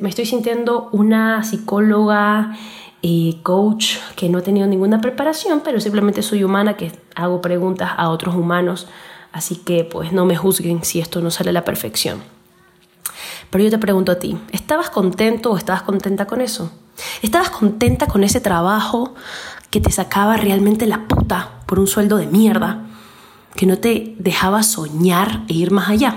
Me 0.00 0.08
estoy 0.08 0.24
sintiendo 0.24 0.88
una 0.92 1.42
psicóloga 1.42 2.56
y 3.06 3.40
coach 3.42 3.98
que 4.16 4.30
no 4.30 4.38
he 4.38 4.42
tenido 4.42 4.66
ninguna 4.66 5.02
preparación, 5.02 5.60
pero 5.62 5.78
simplemente 5.78 6.22
soy 6.22 6.42
humana 6.42 6.78
que 6.78 6.90
hago 7.14 7.42
preguntas 7.42 7.90
a 7.98 8.08
otros 8.08 8.34
humanos, 8.34 8.86
así 9.30 9.56
que 9.56 9.84
pues 9.84 10.12
no 10.12 10.24
me 10.24 10.36
juzguen 10.36 10.82
si 10.84 11.00
esto 11.00 11.20
no 11.20 11.30
sale 11.30 11.50
a 11.50 11.52
la 11.52 11.66
perfección. 11.66 12.22
Pero 13.50 13.62
yo 13.62 13.68
te 13.68 13.76
pregunto 13.76 14.10
a 14.10 14.14
ti, 14.14 14.38
¿estabas 14.52 14.88
contento 14.88 15.50
o 15.50 15.58
estabas 15.58 15.82
contenta 15.82 16.24
con 16.24 16.40
eso? 16.40 16.72
¿Estabas 17.20 17.50
contenta 17.50 18.06
con 18.06 18.24
ese 18.24 18.40
trabajo 18.40 19.14
que 19.68 19.82
te 19.82 19.90
sacaba 19.90 20.38
realmente 20.38 20.86
la 20.86 21.06
puta 21.06 21.60
por 21.66 21.78
un 21.78 21.86
sueldo 21.86 22.16
de 22.16 22.26
mierda? 22.26 22.86
Que 23.54 23.66
no 23.66 23.76
te 23.76 24.16
dejaba 24.18 24.62
soñar 24.62 25.42
e 25.48 25.52
ir 25.52 25.72
más 25.72 25.90
allá. 25.90 26.16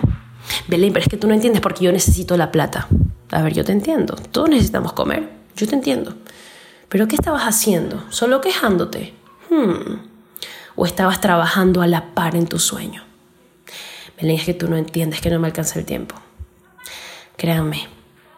Belén, 0.70 0.94
pero 0.94 1.04
es 1.04 1.10
que 1.10 1.18
tú 1.18 1.28
no 1.28 1.34
entiendes 1.34 1.60
porque 1.60 1.84
yo 1.84 1.92
necesito 1.92 2.38
la 2.38 2.50
plata. 2.50 2.88
A 3.32 3.42
ver, 3.42 3.54
yo 3.54 3.66
te 3.66 3.74
entiendo. 3.74 4.16
Todos 4.32 4.50
necesitamos 4.50 4.94
comer. 4.94 5.30
Yo 5.58 5.68
te 5.68 5.76
entiendo. 5.76 6.16
Pero 6.90 7.08
¿qué 7.08 7.16
estabas 7.16 7.44
haciendo? 7.44 8.04
¿Solo 8.10 8.42
quejándote? 8.42 9.14
Hmm. 9.50 10.00
¿O 10.76 10.86
estabas 10.86 11.22
trabajando 11.22 11.82
a 11.82 11.88
la 11.88 12.14
par 12.14 12.36
en 12.36 12.48
tu 12.48 12.60
sueño? 12.60 13.04
Belén, 14.20 14.38
es 14.38 14.46
que 14.46 14.54
tú 14.54 14.68
no 14.68 14.78
entiendes 14.78 15.22
que 15.22 15.30
no 15.30 15.40
me 15.40 15.48
alcanza 15.48 15.80
el 15.80 15.86
tiempo. 15.86 16.16
Créanme, 17.36 17.88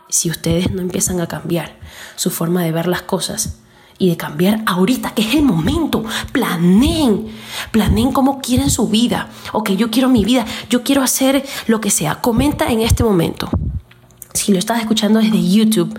si 0.10 0.30
ustedes 0.30 0.72
no 0.72 0.82
empiezan 0.82 1.22
a 1.22 1.28
cambiar 1.28 1.78
su 2.16 2.32
forma 2.32 2.64
de 2.64 2.72
ver 2.72 2.88
las 2.88 3.04
cosas 3.04 3.60
y 3.98 4.10
de 4.10 4.18
cambiar 4.18 4.62
ahorita, 4.66 5.14
que 5.14 5.22
es 5.22 5.36
el 5.36 5.44
momento, 5.44 6.04
planeen, 6.32 7.28
planeen 7.72 8.12
cómo 8.12 8.42
quieren 8.42 8.70
su 8.70 8.88
vida. 8.88 9.30
Ok, 9.52 9.72
yo 9.72 9.92
quiero 9.92 10.10
mi 10.10 10.26
vida, 10.26 10.46
yo 10.70 10.84
quiero 10.84 11.04
hacer 11.04 11.46
lo 11.68 11.80
que 11.80 11.92
sea. 11.92 12.22
Comenta 12.22 12.72
en 12.72 12.82
este 12.82 13.04
momento. 13.04 13.50
Si 14.34 14.52
lo 14.52 14.60
estás 14.60 14.80
escuchando 14.80 15.20
desde 15.20 15.48
YouTube, 15.48 15.98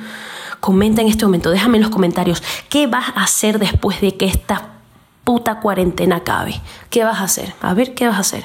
comenta 0.60 1.02
en 1.02 1.08
este 1.08 1.24
momento, 1.24 1.50
déjame 1.50 1.78
en 1.78 1.82
los 1.82 1.90
comentarios, 1.90 2.42
¿qué 2.68 2.86
vas 2.86 3.08
a 3.14 3.24
hacer 3.24 3.58
después 3.58 4.00
de 4.00 4.16
que 4.16 4.26
esta 4.26 4.68
puta 5.24 5.60
cuarentena 5.60 6.16
acabe? 6.16 6.60
¿Qué 6.90 7.04
vas 7.04 7.18
a 7.20 7.24
hacer? 7.24 7.54
A 7.60 7.74
ver, 7.74 7.94
¿qué 7.94 8.06
vas 8.06 8.16
a 8.16 8.20
hacer? 8.20 8.44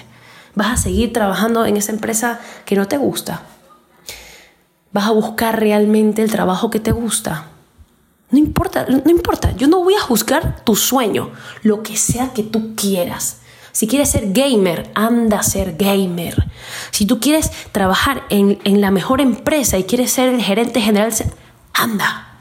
¿Vas 0.56 0.72
a 0.72 0.78
seguir 0.78 1.12
trabajando 1.12 1.66
en 1.66 1.78
esa 1.78 1.92
empresa 1.92 2.40
que 2.66 2.76
no 2.76 2.88
te 2.88 2.98
gusta? 2.98 3.44
¿Vas 4.92 5.08
a 5.08 5.12
buscar 5.12 5.60
realmente 5.60 6.22
el 6.22 6.32
trabajo 6.32 6.70
que 6.70 6.80
te 6.80 6.92
gusta? 6.92 7.48
No 8.32 8.40
importa, 8.40 8.86
no 8.88 9.12
importa, 9.12 9.56
yo 9.56 9.68
no 9.68 9.84
voy 9.84 9.94
a 9.96 10.02
juzgar 10.02 10.64
tu 10.64 10.76
sueño, 10.76 11.32
lo 11.64 11.84
que 11.84 11.98
sea 11.98 12.34
que 12.34 12.44
tú 12.44 12.76
quieras. 12.76 13.42
Si 13.72 13.88
quieres 13.88 14.10
ser 14.10 14.32
gamer, 14.32 14.90
anda 14.96 15.40
a 15.40 15.44
ser 15.44 15.76
gamer. 15.76 16.50
Si 16.92 17.06
tú 17.06 17.20
quieres 17.20 17.52
trabajar 17.74 18.24
en, 18.30 18.58
en 18.64 18.80
la 18.80 18.90
mejor 18.90 19.20
empresa 19.20 19.78
y 19.78 19.84
quieres 19.84 20.12
ser 20.12 20.30
el 20.30 20.42
gerente 20.42 20.80
general, 20.80 21.14
anda. 21.76 22.38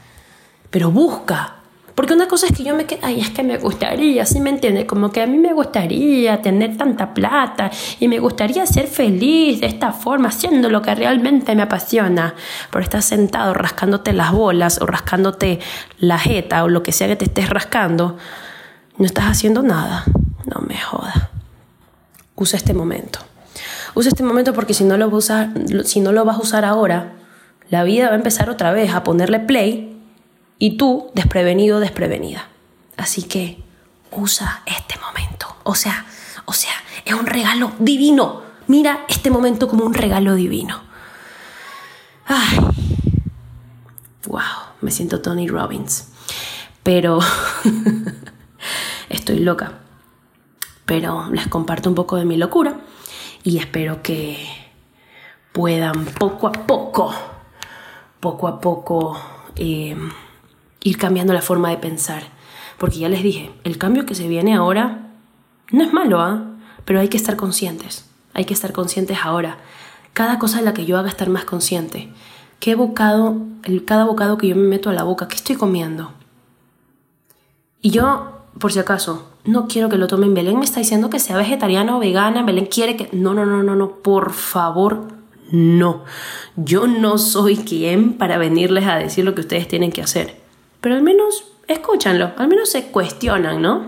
Pero 0.69 0.91
busca, 0.91 1.55
porque 1.95 2.13
una 2.13 2.27
cosa 2.27 2.47
es 2.47 2.51
que 2.51 2.65
yo 2.65 2.75
me 2.75 2.85
quedé, 2.85 2.99
ay, 3.03 3.21
es 3.21 3.29
que 3.29 3.41
me 3.41 3.57
gustaría, 3.57 4.25
¿sí 4.25 4.41
me 4.41 4.49
entiendes? 4.49 4.83
Como 4.83 5.13
que 5.13 5.21
a 5.21 5.27
mí 5.27 5.37
me 5.37 5.53
gustaría 5.53 6.41
tener 6.41 6.75
tanta 6.75 7.13
plata 7.13 7.71
y 8.01 8.09
me 8.09 8.19
gustaría 8.19 8.65
ser 8.65 8.87
feliz 8.87 9.61
de 9.61 9.67
esta 9.67 9.93
forma, 9.93 10.27
haciendo 10.27 10.69
lo 10.69 10.81
que 10.81 10.93
realmente 10.93 11.55
me 11.55 11.61
apasiona. 11.61 12.35
Pero 12.69 12.83
estás 12.83 13.05
sentado 13.05 13.53
rascándote 13.53 14.11
las 14.11 14.33
bolas 14.33 14.81
o 14.81 14.85
rascándote 14.85 15.59
la 15.97 16.19
jeta 16.19 16.65
o 16.65 16.67
lo 16.67 16.83
que 16.83 16.91
sea 16.91 17.07
que 17.07 17.15
te 17.15 17.25
estés 17.25 17.49
rascando, 17.49 18.17
no 18.97 19.05
estás 19.05 19.25
haciendo 19.25 19.63
nada. 19.63 20.03
No 20.45 20.61
me 20.67 20.77
joda. 20.77 21.31
Usa 22.35 22.57
este 22.57 22.73
momento. 22.73 23.19
Usa 23.93 24.09
este 24.09 24.23
momento 24.23 24.53
porque 24.53 24.73
si 24.73 24.83
no 24.83 24.97
lo, 24.97 25.09
vas 25.09 25.13
a 25.13 25.17
usar, 25.17 25.49
si 25.85 26.01
no 26.01 26.11
lo 26.11 26.25
vas 26.25 26.35
a 26.35 26.41
usar 26.41 26.65
ahora, 26.65 27.13
la 27.69 27.83
vida 27.83 28.07
va 28.07 28.13
a 28.13 28.17
empezar 28.17 28.49
otra 28.49 28.71
vez 28.71 28.93
a 28.93 29.03
ponerle 29.03 29.39
play 29.39 29.99
y 30.59 30.77
tú 30.77 31.11
desprevenido, 31.13 31.79
desprevenida. 31.79 32.47
Así 32.97 33.23
que 33.23 33.63
usa 34.11 34.63
este 34.65 34.95
momento. 34.99 35.55
O 35.63 35.75
sea, 35.75 36.05
o 36.45 36.53
sea, 36.53 36.73
es 37.03 37.13
un 37.13 37.25
regalo 37.25 37.73
divino. 37.79 38.43
Mira 38.67 39.05
este 39.07 39.29
momento 39.29 39.67
como 39.67 39.85
un 39.85 39.93
regalo 39.93 40.35
divino. 40.35 40.81
Ay. 42.25 42.59
Wow, 44.27 44.41
me 44.81 44.91
siento 44.91 45.21
Tony 45.21 45.47
Robbins. 45.47 46.09
Pero 46.83 47.19
estoy 49.09 49.39
loca. 49.39 49.79
Pero 50.85 51.29
les 51.31 51.47
comparto 51.47 51.89
un 51.89 51.95
poco 51.95 52.15
de 52.15 52.25
mi 52.25 52.37
locura 52.37 52.79
y 53.43 53.57
espero 53.57 54.01
que 54.01 54.37
puedan 55.51 56.05
poco 56.05 56.47
a 56.47 56.51
poco, 56.51 57.13
poco 58.25 58.47
a 58.47 58.59
poco 58.59 59.17
eh, 59.55 59.95
ir 60.81 60.97
cambiando 60.97 61.31
la 61.31 61.43
forma 61.43 61.69
de 61.69 61.77
pensar. 61.77 62.23
Porque 62.79 62.97
ya 62.97 63.07
les 63.07 63.21
dije, 63.21 63.51
el 63.63 63.77
cambio 63.77 64.07
que 64.07 64.15
se 64.15 64.27
viene 64.27 64.55
ahora 64.55 65.11
no 65.71 65.83
es 65.83 65.93
malo, 65.93 66.21
¿ah? 66.21 66.43
Pero 66.85 66.99
hay 66.99 67.07
que 67.07 67.17
estar 67.17 67.35
conscientes. 67.35 68.09
Hay 68.33 68.45
que 68.45 68.55
estar 68.55 68.73
conscientes 68.73 69.19
ahora. 69.23 69.59
Cada 70.13 70.39
cosa 70.39 70.57
en 70.57 70.65
la 70.65 70.73
que 70.73 70.85
yo 70.85 70.97
haga 70.97 71.09
estar 71.09 71.29
más 71.29 71.45
consciente. 71.45 72.11
¿Qué 72.59 72.73
bocado, 72.73 73.37
el, 73.63 73.85
cada 73.85 74.05
bocado 74.05 74.39
que 74.39 74.47
yo 74.47 74.55
me 74.55 74.67
meto 74.67 74.89
a 74.89 74.93
la 74.93 75.03
boca, 75.03 75.27
qué 75.27 75.35
estoy 75.35 75.55
comiendo? 75.55 76.11
Y 77.79 77.91
yo, 77.91 78.39
por 78.59 78.73
si 78.73 78.79
acaso, 78.79 79.27
no 79.43 79.67
quiero 79.67 79.87
que 79.87 79.97
lo 79.97 80.07
tomen. 80.07 80.33
Belén 80.33 80.57
me 80.57 80.65
está 80.65 80.79
diciendo 80.79 81.11
que 81.11 81.19
sea 81.19 81.37
vegetariana 81.37 81.95
o 81.95 81.99
vegana. 81.99 82.41
Belén 82.41 82.65
quiere 82.65 82.97
que... 82.97 83.07
No, 83.11 83.35
no, 83.35 83.45
no, 83.45 83.61
no, 83.61 83.75
no. 83.75 83.97
Por 83.97 84.33
favor, 84.33 85.09
no. 85.51 86.05
Yo 86.55 86.87
no 86.87 87.17
soy 87.17 87.57
quien 87.57 88.13
para 88.13 88.37
venirles 88.37 88.85
a 88.87 88.95
decir 88.95 89.25
lo 89.25 89.35
que 89.35 89.41
ustedes 89.41 89.67
tienen 89.67 89.91
que 89.91 90.01
hacer 90.01 90.45
pero 90.85 90.97
al 90.97 91.01
menos 91.01 91.45
escúchanlo, 91.67 92.33
al 92.37 92.47
menos 92.47 92.69
se 92.69 92.83
cuestionan, 92.89 93.59
¿no? 93.59 93.87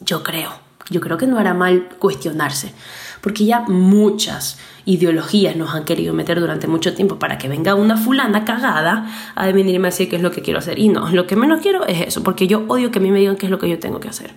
Yo 0.00 0.22
creo, 0.22 0.50
yo 0.88 1.02
creo 1.02 1.18
que 1.18 1.26
no 1.26 1.38
hará 1.38 1.52
mal 1.52 1.90
cuestionarse, 1.98 2.72
porque 3.20 3.44
ya 3.44 3.60
muchas 3.60 4.58
ideologías 4.86 5.54
nos 5.54 5.74
han 5.74 5.84
querido 5.84 6.14
meter 6.14 6.40
durante 6.40 6.66
mucho 6.66 6.94
tiempo 6.94 7.18
para 7.18 7.36
que 7.36 7.46
venga 7.46 7.74
una 7.74 7.98
fulana 7.98 8.46
cagada 8.46 9.06
a 9.34 9.46
venirme 9.48 9.88
a 9.88 9.90
decir 9.90 10.08
qué 10.08 10.16
es 10.16 10.22
lo 10.22 10.30
que 10.30 10.40
quiero 10.40 10.60
hacer. 10.60 10.78
Y 10.78 10.88
no, 10.88 11.10
lo 11.10 11.26
que 11.26 11.36
menos 11.36 11.60
quiero 11.60 11.86
es 11.86 12.00
eso, 12.00 12.22
porque 12.22 12.46
yo 12.46 12.64
odio 12.68 12.90
que 12.90 12.98
a 12.98 13.02
mí 13.02 13.10
me 13.10 13.18
digan 13.18 13.36
qué 13.36 13.44
es 13.44 13.50
lo 13.50 13.58
que 13.58 13.68
yo 13.68 13.78
tengo 13.78 14.00
que 14.00 14.08
hacer. 14.08 14.32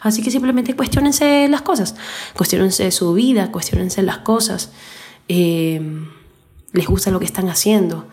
Así 0.00 0.20
que 0.20 0.32
simplemente 0.32 0.74
cuestionense 0.74 1.46
las 1.48 1.62
cosas, 1.62 1.94
cuestionense 2.34 2.90
su 2.90 3.14
vida, 3.14 3.52
cuestionense 3.52 4.02
las 4.02 4.18
cosas. 4.18 4.72
Eh, 5.28 5.80
les 6.72 6.86
gusta 6.86 7.10
lo 7.10 7.18
que 7.18 7.26
están 7.26 7.48
haciendo. 7.48 8.06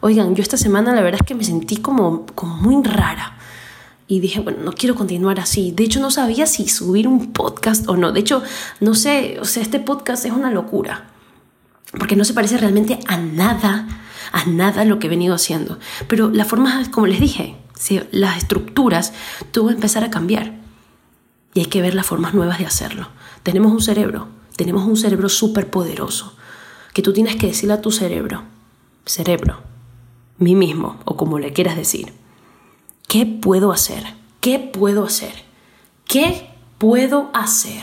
Oigan, 0.00 0.34
yo 0.34 0.42
esta 0.42 0.56
semana 0.56 0.94
la 0.94 1.02
verdad 1.02 1.20
es 1.22 1.26
que 1.26 1.34
me 1.34 1.44
sentí 1.44 1.76
como, 1.76 2.26
muy 2.60 2.82
rara. 2.82 3.36
Y 4.08 4.18
dije, 4.18 4.40
bueno, 4.40 4.58
no 4.64 4.72
quiero 4.72 4.94
continuar 4.94 5.38
así. 5.38 5.72
De 5.72 5.84
hecho, 5.84 6.00
no 6.00 6.10
sabía 6.10 6.46
si 6.46 6.68
subir 6.68 7.06
un 7.06 7.32
podcast 7.32 7.88
o 7.88 7.96
no. 7.96 8.10
De 8.10 8.20
hecho, 8.20 8.42
no 8.80 8.94
sé, 8.94 9.38
o 9.40 9.44
sea, 9.44 9.62
este 9.62 9.78
podcast 9.78 10.24
es 10.24 10.32
una 10.32 10.50
locura. 10.50 11.10
Porque 11.92 12.16
no 12.16 12.24
se 12.24 12.34
parece 12.34 12.56
realmente 12.58 12.98
a 13.06 13.18
nada, 13.18 13.86
a 14.32 14.44
nada 14.46 14.84
lo 14.84 14.98
que 14.98 15.06
he 15.06 15.10
venido 15.10 15.34
haciendo. 15.34 15.78
Pero 16.08 16.30
la 16.30 16.44
forma, 16.44 16.90
como 16.90 17.06
les 17.06 17.20
dije, 17.20 17.56
las 18.10 18.38
estructuras 18.38 19.12
tuvo 19.52 19.68
que 19.68 19.74
empezar 19.74 20.02
a 20.02 20.10
cambiar. 20.10 20.58
Y 21.54 21.60
hay 21.60 21.66
que 21.66 21.82
ver 21.82 21.94
las 21.94 22.06
formas 22.06 22.34
nuevas 22.34 22.58
de 22.58 22.66
hacerlo. 22.66 23.08
Tenemos 23.42 23.72
un 23.72 23.80
cerebro, 23.80 24.28
tenemos 24.56 24.86
un 24.86 24.96
cerebro 24.96 25.28
súper 25.28 25.70
poderoso. 25.70 26.36
Que 26.92 27.02
tú 27.02 27.12
tienes 27.12 27.36
que 27.36 27.48
decirle 27.48 27.74
a 27.74 27.80
tu 27.80 27.90
cerebro, 27.90 28.42
cerebro, 29.04 29.60
mí 30.38 30.54
mismo 30.54 30.98
o 31.04 31.16
como 31.16 31.38
le 31.38 31.52
quieras 31.52 31.76
decir. 31.76 32.12
¿Qué 33.06 33.26
puedo 33.26 33.72
hacer? 33.72 34.04
¿Qué 34.40 34.58
puedo 34.58 35.04
hacer? 35.04 35.34
¿Qué 36.06 36.50
puedo 36.78 37.30
hacer? 37.34 37.82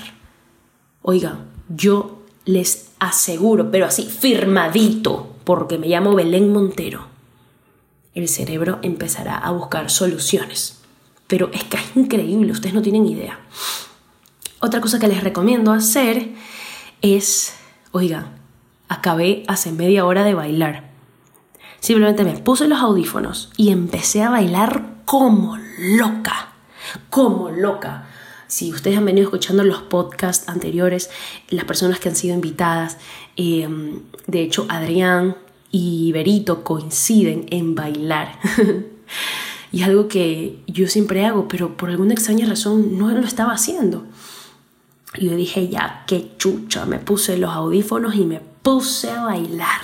Oigan, 1.02 1.46
yo 1.70 2.24
les 2.46 2.90
aseguro, 3.00 3.72
pero 3.72 3.86
así 3.86 4.04
firmadito, 4.04 5.36
porque 5.44 5.78
me 5.78 5.88
llamo 5.88 6.16
Belén 6.16 6.52
Montero, 6.52 7.08
el 8.16 8.28
cerebro 8.28 8.80
empezará 8.82 9.38
a 9.38 9.52
buscar 9.52 9.90
soluciones. 9.90 10.80
Pero 11.28 11.50
es 11.54 11.64
que 11.66 11.78
es 11.78 11.84
increíble, 11.96 12.52
ustedes 12.52 12.74
no 12.74 12.82
tienen 12.82 13.06
idea. 13.06 13.40
Otra 14.60 14.82
cosa 14.82 14.98
que 14.98 15.08
les 15.08 15.24
recomiendo 15.24 15.72
hacer 15.72 16.32
es, 17.02 17.54
oigan, 17.92 18.37
acabé 18.88 19.44
hace 19.48 19.72
media 19.72 20.06
hora 20.06 20.24
de 20.24 20.34
bailar. 20.34 20.90
Simplemente 21.80 22.24
me 22.24 22.38
puse 22.38 22.68
los 22.68 22.80
audífonos 22.80 23.52
y 23.58 23.70
empecé 23.70 24.24
a 24.24 24.30
bailar 24.30 24.98
como 25.06 25.58
loca, 25.78 26.54
como 27.10 27.50
loca. 27.50 28.08
Si 28.48 28.72
ustedes 28.72 28.98
han 28.98 29.06
venido 29.06 29.26
escuchando 29.26 29.64
los 29.64 29.82
podcasts 29.84 30.48
anteriores, 30.50 31.10
las 31.50 31.66
personas 31.66 32.00
que 32.00 32.10
han 32.10 32.16
sido 32.16 32.34
invitadas, 32.34 32.98
em, 33.36 34.02
de 34.26 34.42
hecho 34.42 34.66
Adrián 34.70 35.36
y 35.72 36.12
Berito 36.14 36.64
coinciden 36.64 37.46
en 37.52 37.76
bailar. 37.76 38.40
y 39.72 39.82
es 39.82 39.88
algo 39.88 40.08
que 40.08 40.64
yo 40.66 40.88
siempre 40.88 41.26
hago, 41.26 41.48
pero 41.48 41.76
por 41.76 41.90
alguna 41.90 42.14
extraña 42.14 42.48
razón 42.48 42.98
no 42.98 43.12
lo 43.12 43.20
estaba 43.22 43.54
haciendo. 43.54 44.06
Y 45.16 45.26
yo 45.26 45.36
dije, 45.36 45.68
ya, 45.68 46.04
qué 46.08 46.32
chucha, 46.38 46.86
me 46.86 47.00
puse 47.00 47.38
los 47.38 47.52
audífonos 47.52 48.16
y 48.16 48.26
me 48.26 48.42
puse 48.68 49.10
a 49.10 49.24
bailar 49.24 49.80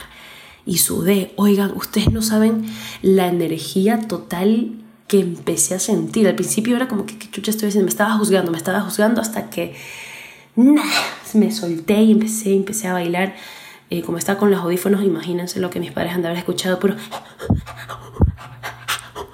y 0.66 0.80
sudé. 0.80 1.32
Oigan, 1.38 1.72
ustedes 1.74 2.12
no 2.12 2.22
saben 2.22 2.66
la 3.02 3.28
energía 3.28 4.10
total 4.10 4.74
que 5.08 5.22
empecé 5.22 5.76
a 5.76 5.80
sentir. 5.80 6.28
Al 6.28 6.36
principio 6.36 6.76
era 6.76 6.90
como 6.90 7.06
que, 7.06 7.18
¿qué 7.18 7.32
chucha 7.32 7.52
estoy 7.52 7.70
haciendo? 7.70 7.86
Me 7.86 7.92
estaba 7.92 8.18
juzgando, 8.18 8.52
me 8.52 8.58
estaba 8.58 8.82
juzgando 8.82 9.22
hasta 9.22 9.50
que, 9.50 9.74
nada, 10.58 10.84
me 11.34 11.50
solté 11.54 12.02
y 12.02 12.12
empecé, 12.12 12.54
empecé 12.54 12.90
a 12.90 12.94
bailar. 12.94 13.36
Eh, 13.90 14.02
como 14.02 14.18
estaba 14.18 14.38
con 14.38 14.52
los 14.52 14.60
audífonos, 14.60 15.02
imagínense 15.06 15.62
lo 15.62 15.70
que 15.70 15.80
mis 15.80 15.94
padres 15.94 16.12
han 16.12 16.22
de 16.22 16.28
haber 16.28 16.40
escuchado, 16.40 16.78
pero... 16.80 16.98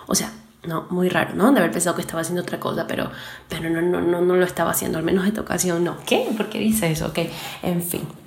O 0.05 0.13
sea, 0.13 0.31
no, 0.67 0.85
muy 0.91 1.09
raro, 1.09 1.33
¿no? 1.33 1.51
De 1.51 1.57
haber 1.57 1.71
pensado 1.71 1.95
que 1.95 2.03
estaba 2.03 2.21
haciendo 2.21 2.43
otra 2.43 2.59
cosa, 2.59 2.85
pero, 2.85 3.09
pero 3.47 3.67
no, 3.71 3.81
no, 3.81 3.99
no, 3.99 4.21
no 4.21 4.35
lo 4.35 4.45
estaba 4.45 4.69
haciendo, 4.69 4.99
al 4.99 5.03
menos 5.03 5.25
esta 5.25 5.41
ocasión 5.41 5.83
no. 5.83 5.97
¿Qué? 6.05 6.27
¿Por 6.37 6.49
qué 6.49 6.59
dice 6.59 6.91
eso? 6.91 7.07
Ok, 7.07 7.17
en 7.63 7.81
fin. 7.81 8.18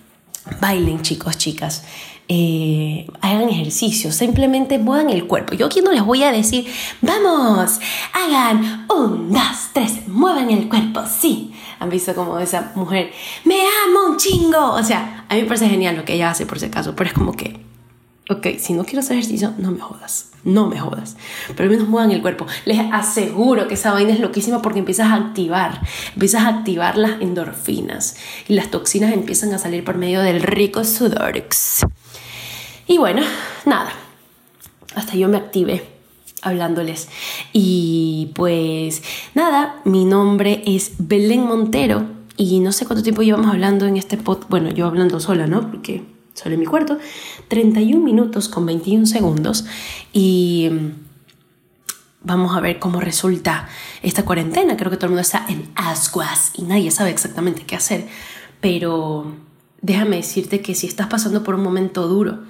Bailen, 0.61 1.03
chicos, 1.03 1.39
chicas. 1.39 1.85
Eh, 2.29 3.07
hagan 3.21 3.49
ejercicio, 3.49 4.11
simplemente 4.13 4.79
muevan 4.79 5.11
el 5.11 5.27
cuerpo. 5.27 5.55
Yo 5.55 5.67
aquí 5.67 5.81
no 5.83 5.93
les 5.93 6.05
voy 6.05 6.23
a 6.23 6.33
decir, 6.33 6.67
vamos, 7.01 7.79
hagan 8.13 8.87
un, 8.89 9.33
dos, 9.33 9.71
tres, 9.73 10.09
muevan 10.09 10.51
el 10.51 10.69
cuerpo, 10.69 11.03
sí. 11.07 11.53
Han 11.79 11.91
visto 11.91 12.15
como 12.15 12.39
esa 12.39 12.73
mujer, 12.75 13.13
me 13.45 13.57
amo 13.57 14.13
un 14.13 14.17
chingo. 14.17 14.73
O 14.73 14.83
sea, 14.83 15.27
a 15.29 15.35
mí 15.35 15.43
me 15.43 15.47
parece 15.47 15.69
genial 15.69 15.97
lo 15.97 16.05
que 16.05 16.15
ella 16.15 16.31
hace 16.31 16.47
por 16.47 16.59
si 16.59 16.67
acaso, 16.67 16.95
pero 16.97 17.09
es 17.09 17.15
como 17.15 17.33
que, 17.33 17.61
ok, 18.33 18.59
si 18.59 18.73
no 18.73 18.85
quiero 18.85 19.01
hacer 19.01 19.17
ejercicio, 19.19 19.55
no 19.59 19.71
me 19.71 19.81
jodas, 19.81 20.31
no 20.45 20.69
me 20.69 20.79
jodas. 20.79 21.17
Pero 21.49 21.65
al 21.65 21.71
menos 21.71 21.89
muevan 21.89 22.11
el 22.11 22.23
cuerpo. 22.23 22.47
Les 22.65 22.79
aseguro 22.93 23.69
que 23.69 23.75
esa 23.75 23.93
vaina 23.93 24.13
es 24.13 24.21
loquísima 24.21 24.63
porque 24.63 24.81
empiezas 24.81 25.11
a 25.11 25.15
activar, 25.15 25.81
empiezas 26.15 26.43
a 26.43 26.49
activar 26.49 26.97
las 26.97 27.21
endorfinas 27.21 28.17
y 28.49 28.55
las 28.55 28.71
toxinas 28.71 29.13
empiezan 29.13 29.53
a 29.55 29.59
salir 29.59 29.85
por 29.85 29.97
medio 29.97 30.21
del 30.21 30.43
rico 30.43 30.85
sudorix. 30.85 31.87
Y 32.87 32.99
bueno, 32.99 33.23
nada, 33.65 33.93
hasta 34.95 35.15
yo 35.15 35.29
me 35.29 35.37
activé 35.37 35.85
hablándoles. 36.43 37.09
Y 37.53 38.31
pues 38.35 39.03
nada, 39.35 39.81
mi 39.85 40.05
nombre 40.05 40.63
es 40.67 40.93
Belén 40.99 41.45
Montero 41.45 42.07
y 42.37 42.61
no 42.61 42.73
sé 42.73 42.87
cuánto 42.87 43.03
tiempo 43.03 43.23
llevamos 43.23 43.49
hablando 43.49 43.87
en 43.87 43.97
este 43.97 44.17
pod, 44.17 44.45
bueno, 44.49 44.71
yo 44.71 44.87
hablando 44.87 45.21
sola, 45.21 45.47
¿no? 45.47 45.71
Porque 45.71 46.03
solo 46.35 46.55
en 46.55 46.61
mi 46.61 46.67
cuarto, 46.67 46.99
31 47.49 48.03
minutos 48.03 48.49
con 48.49 48.67
21 48.67 49.07
segundos 49.07 49.65
y 50.13 50.69
mm, 50.71 50.91
vamos 52.23 52.57
a 52.57 52.61
ver 52.61 52.79
cómo 52.79 53.01
resulta 53.01 53.69
esta 54.03 54.25
cuarentena. 54.25 54.77
Creo 54.77 54.91
que 54.91 54.97
todo 54.97 55.07
el 55.07 55.11
mundo 55.13 55.23
está 55.23 55.45
en 55.49 55.71
ascuas 55.75 56.53
y 56.57 56.63
nadie 56.63 56.91
sabe 56.91 57.11
exactamente 57.11 57.65
qué 57.67 57.77
hacer, 57.77 58.07
pero 58.61 59.35
déjame 59.81 60.17
decirte 60.17 60.61
que 60.61 60.75
si 60.75 60.87
estás 60.87 61.09
pasando 61.09 61.43
por 61.43 61.55
un 61.55 61.63
momento 61.63 62.09
duro, 62.09 62.41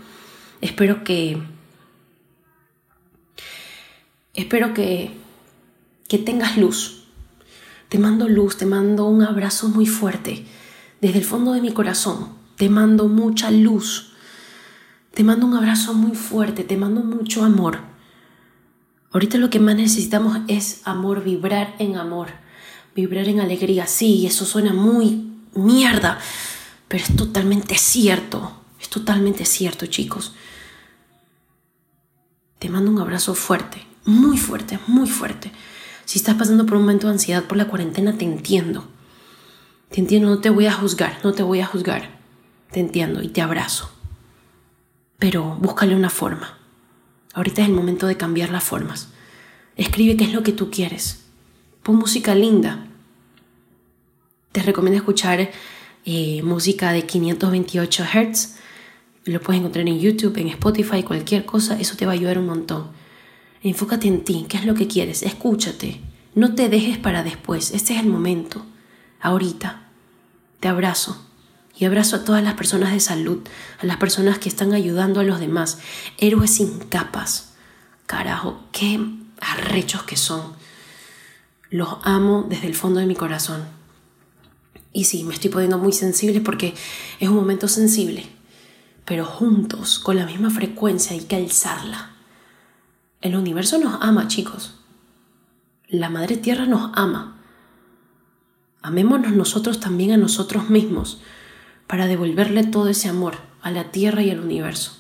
Espero 0.63 1.03
que... 1.03 1.43
Espero 4.33 4.73
que, 4.73 5.11
que 6.09 6.17
tengas 6.19 6.57
luz. 6.57 7.05
Te 7.91 7.99
mando 7.99 8.29
luz, 8.29 8.57
te 8.57 8.65
mando 8.65 9.07
un 9.07 9.23
abrazo 9.23 9.69
muy 9.69 9.87
fuerte. 9.87 10.47
Desde 11.03 11.19
el 11.19 11.25
fondo 11.25 11.53
de 11.53 11.61
mi 11.61 11.73
corazón, 11.73 12.29
te 12.57 12.69
mando 12.69 13.09
mucha 13.09 13.51
luz. 13.51 14.13
Te 15.15 15.25
mando 15.25 15.47
un 15.47 15.55
abrazo 15.55 15.95
muy 15.95 16.17
fuerte, 16.17 16.65
te 16.65 16.77
mando 16.77 17.03
mucho 17.03 17.45
amor. 17.45 17.81
Ahorita 19.13 19.37
lo 19.37 19.51
que 19.51 19.61
más 19.61 19.77
necesitamos 19.77 20.39
es 20.49 20.81
amor, 20.85 21.23
vibrar 21.23 21.75
en 21.79 21.97
amor, 21.97 22.29
vibrar 22.97 23.29
en 23.29 23.41
alegría. 23.41 23.87
Sí, 23.87 24.27
eso 24.27 24.47
suena 24.47 24.73
muy 24.73 25.31
mierda, 25.55 26.19
pero 26.89 27.05
es 27.05 27.15
totalmente 27.15 27.77
cierto. 27.77 28.53
Es 28.81 28.89
totalmente 28.89 29.45
cierto, 29.45 29.87
chicos. 29.87 30.35
Te 32.59 32.71
mando 32.71 32.91
un 32.91 33.01
abrazo 33.01 33.35
fuerte, 33.35 33.87
muy 34.05 34.39
fuerte, 34.39 34.79
muy 34.87 35.09
fuerte. 35.09 35.53
Si 36.05 36.19
estás 36.19 36.37
pasando 36.37 36.65
por 36.65 36.77
un 36.77 36.83
momento 36.83 37.07
de 37.07 37.15
ansiedad 37.15 37.45
por 37.45 37.59
la 37.59 37.69
cuarentena, 37.69 38.17
te 38.17 38.25
entiendo. 38.25 38.89
Te 39.91 40.01
entiendo, 40.01 40.29
no 40.29 40.41
te 40.41 40.49
voy 40.49 40.67
a 40.67 40.73
juzgar, 40.73 41.19
no 41.23 41.33
te 41.33 41.43
voy 41.43 41.61
a 41.61 41.67
juzgar. 41.67 42.22
Te 42.73 42.81
entiendo 42.81 43.23
y 43.23 43.29
te 43.29 43.43
abrazo. 43.43 43.91
Pero 45.19 45.57
búscale 45.61 45.95
una 45.95 46.11
forma. 46.11 46.59
Ahorita 47.35 47.63
es 47.63 47.69
el 47.69 47.75
momento 47.75 48.07
de 48.07 48.17
cambiar 48.17 48.51
las 48.51 48.65
formas. 48.65 49.09
Escribe 49.77 50.17
qué 50.17 50.25
es 50.25 50.33
lo 50.33 50.43
que 50.43 50.53
tú 50.53 50.71
quieres. 50.71 51.25
Pon 51.83 51.97
música 51.97 52.35
linda. 52.35 52.87
Te 54.53 54.63
recomiendo 54.63 54.99
escuchar 54.99 55.51
eh, 56.05 56.43
música 56.43 56.93
de 56.93 57.07
528 57.07 58.05
Hz 58.05 58.63
lo 59.25 59.41
puedes 59.41 59.61
encontrar 59.61 59.87
en 59.87 60.01
YouTube, 60.01 60.37
en 60.39 60.49
Spotify, 60.49 61.03
cualquier 61.03 61.45
cosa, 61.45 61.79
eso 61.79 61.97
te 61.97 62.07
va 62.07 62.13
a 62.13 62.15
ayudar 62.15 62.39
un 62.39 62.47
montón. 62.47 62.89
Enfócate 63.63 64.09
en 64.09 64.25
ti, 64.25 64.47
qué 64.49 64.57
es 64.57 64.65
lo 64.65 64.75
que 64.75 64.89
quieres, 64.89 65.23
escúchate, 65.23 66.01
no 66.35 66.55
te 66.55 66.69
dejes 66.69 66.99
para 66.99 67.23
después, 67.23 67.71
este 67.73 67.95
es 67.95 68.01
el 68.01 68.07
momento, 68.07 68.67
ahorita. 69.21 69.89
Te 70.59 70.69
abrazo 70.69 71.25
y 71.83 71.85
abrazo 71.85 72.15
a 72.15 72.25
todas 72.25 72.45
las 72.45 72.55
personas 72.55 72.93
de 72.93 73.01
salud, 73.01 73.41
a 73.81 73.87
las 73.87 73.97
personas 73.97 74.39
que 74.39 74.49
están 74.49 74.73
ayudando 74.73 75.19
a 75.19 75.25
los 75.25 75.41
demás, 75.41 75.79
héroes 76.17 76.55
sin 76.55 76.79
capas. 76.79 77.55
Carajo, 78.07 78.61
qué 78.71 79.05
arrechos 79.41 80.05
que 80.05 80.17
son. 80.17 80.55
Los 81.71 81.97
amo 82.05 82.47
desde 82.49 82.69
el 82.69 82.77
fondo 82.77 83.01
de 83.01 83.07
mi 83.07 83.17
corazón. 83.17 83.65
Y 84.93 85.05
sí, 85.05 85.25
me 85.25 85.35
estoy 85.35 85.51
poniendo 85.51 85.77
muy 85.77 85.93
sensible 85.93 86.41
porque 86.41 86.73
es 87.19 87.29
un 87.29 87.35
momento 87.35 87.67
sensible 87.67 88.29
pero 89.05 89.25
juntos, 89.25 89.99
con 89.99 90.17
la 90.17 90.27
misma 90.27 90.51
frecuencia, 90.51 91.13
hay 91.13 91.25
que 91.25 91.37
alzarla. 91.37 92.13
El 93.21 93.37
universo 93.37 93.79
nos 93.79 94.01
ama, 94.01 94.29
chicos. 94.29 94.77
La 95.89 96.09
Madre 96.09 96.37
Tierra 96.37 96.67
nos 96.67 96.93
ama. 96.95 97.41
Amémonos 98.81 99.33
nosotros 99.33 99.81
también 99.81 100.13
a 100.13 100.17
nosotros 100.17 100.71
mismos 100.71 101.21
para 101.93 102.07
devolverle 102.07 102.65
todo 102.65 102.89
ese 102.89 103.11
amor 103.11 103.35
a 103.61 103.71
la 103.71 103.91
Tierra 103.91 104.23
y 104.23 104.31
al 104.31 104.41
universo. 104.41 104.97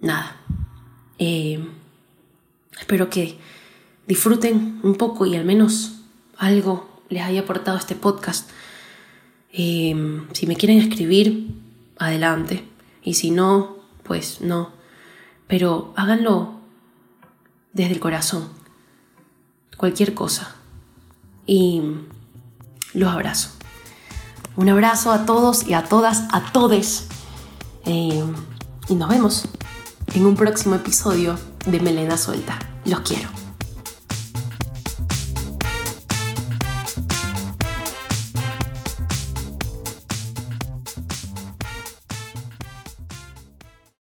Nada. 0.00 0.36
Eh, 1.20 1.64
espero 2.76 3.08
que 3.08 3.38
disfruten 4.08 4.80
un 4.82 4.96
poco 4.96 5.26
y 5.26 5.36
al 5.36 5.44
menos 5.44 6.00
algo 6.38 6.90
les 7.08 7.22
haya 7.22 7.42
aportado 7.42 7.78
este 7.78 7.94
podcast. 7.94 8.50
Eh, 9.52 10.24
si 10.32 10.48
me 10.48 10.56
quieren 10.56 10.78
escribir, 10.78 11.54
adelante. 11.98 12.64
Y 13.04 13.14
si 13.14 13.30
no, 13.30 13.76
pues 14.02 14.40
no. 14.40 14.72
Pero 15.46 15.92
háganlo 15.94 16.54
desde 17.72 17.92
el 17.92 18.00
corazón. 18.00 18.48
Cualquier 19.76 20.14
cosa. 20.14 20.56
Y 21.46 21.80
los 22.92 23.12
abrazo. 23.12 23.57
Un 24.58 24.68
abrazo 24.68 25.12
a 25.12 25.24
todos 25.24 25.68
y 25.68 25.74
a 25.74 25.84
todas, 25.84 26.24
a 26.32 26.50
todes. 26.50 27.06
Eh, 27.84 28.24
y 28.88 28.94
nos 28.96 29.08
vemos 29.08 29.48
en 30.14 30.26
un 30.26 30.34
próximo 30.34 30.74
episodio 30.74 31.38
de 31.64 31.78
Melena 31.78 32.18
Suelta. 32.18 32.58
Los 32.84 32.98
quiero. 33.02 33.47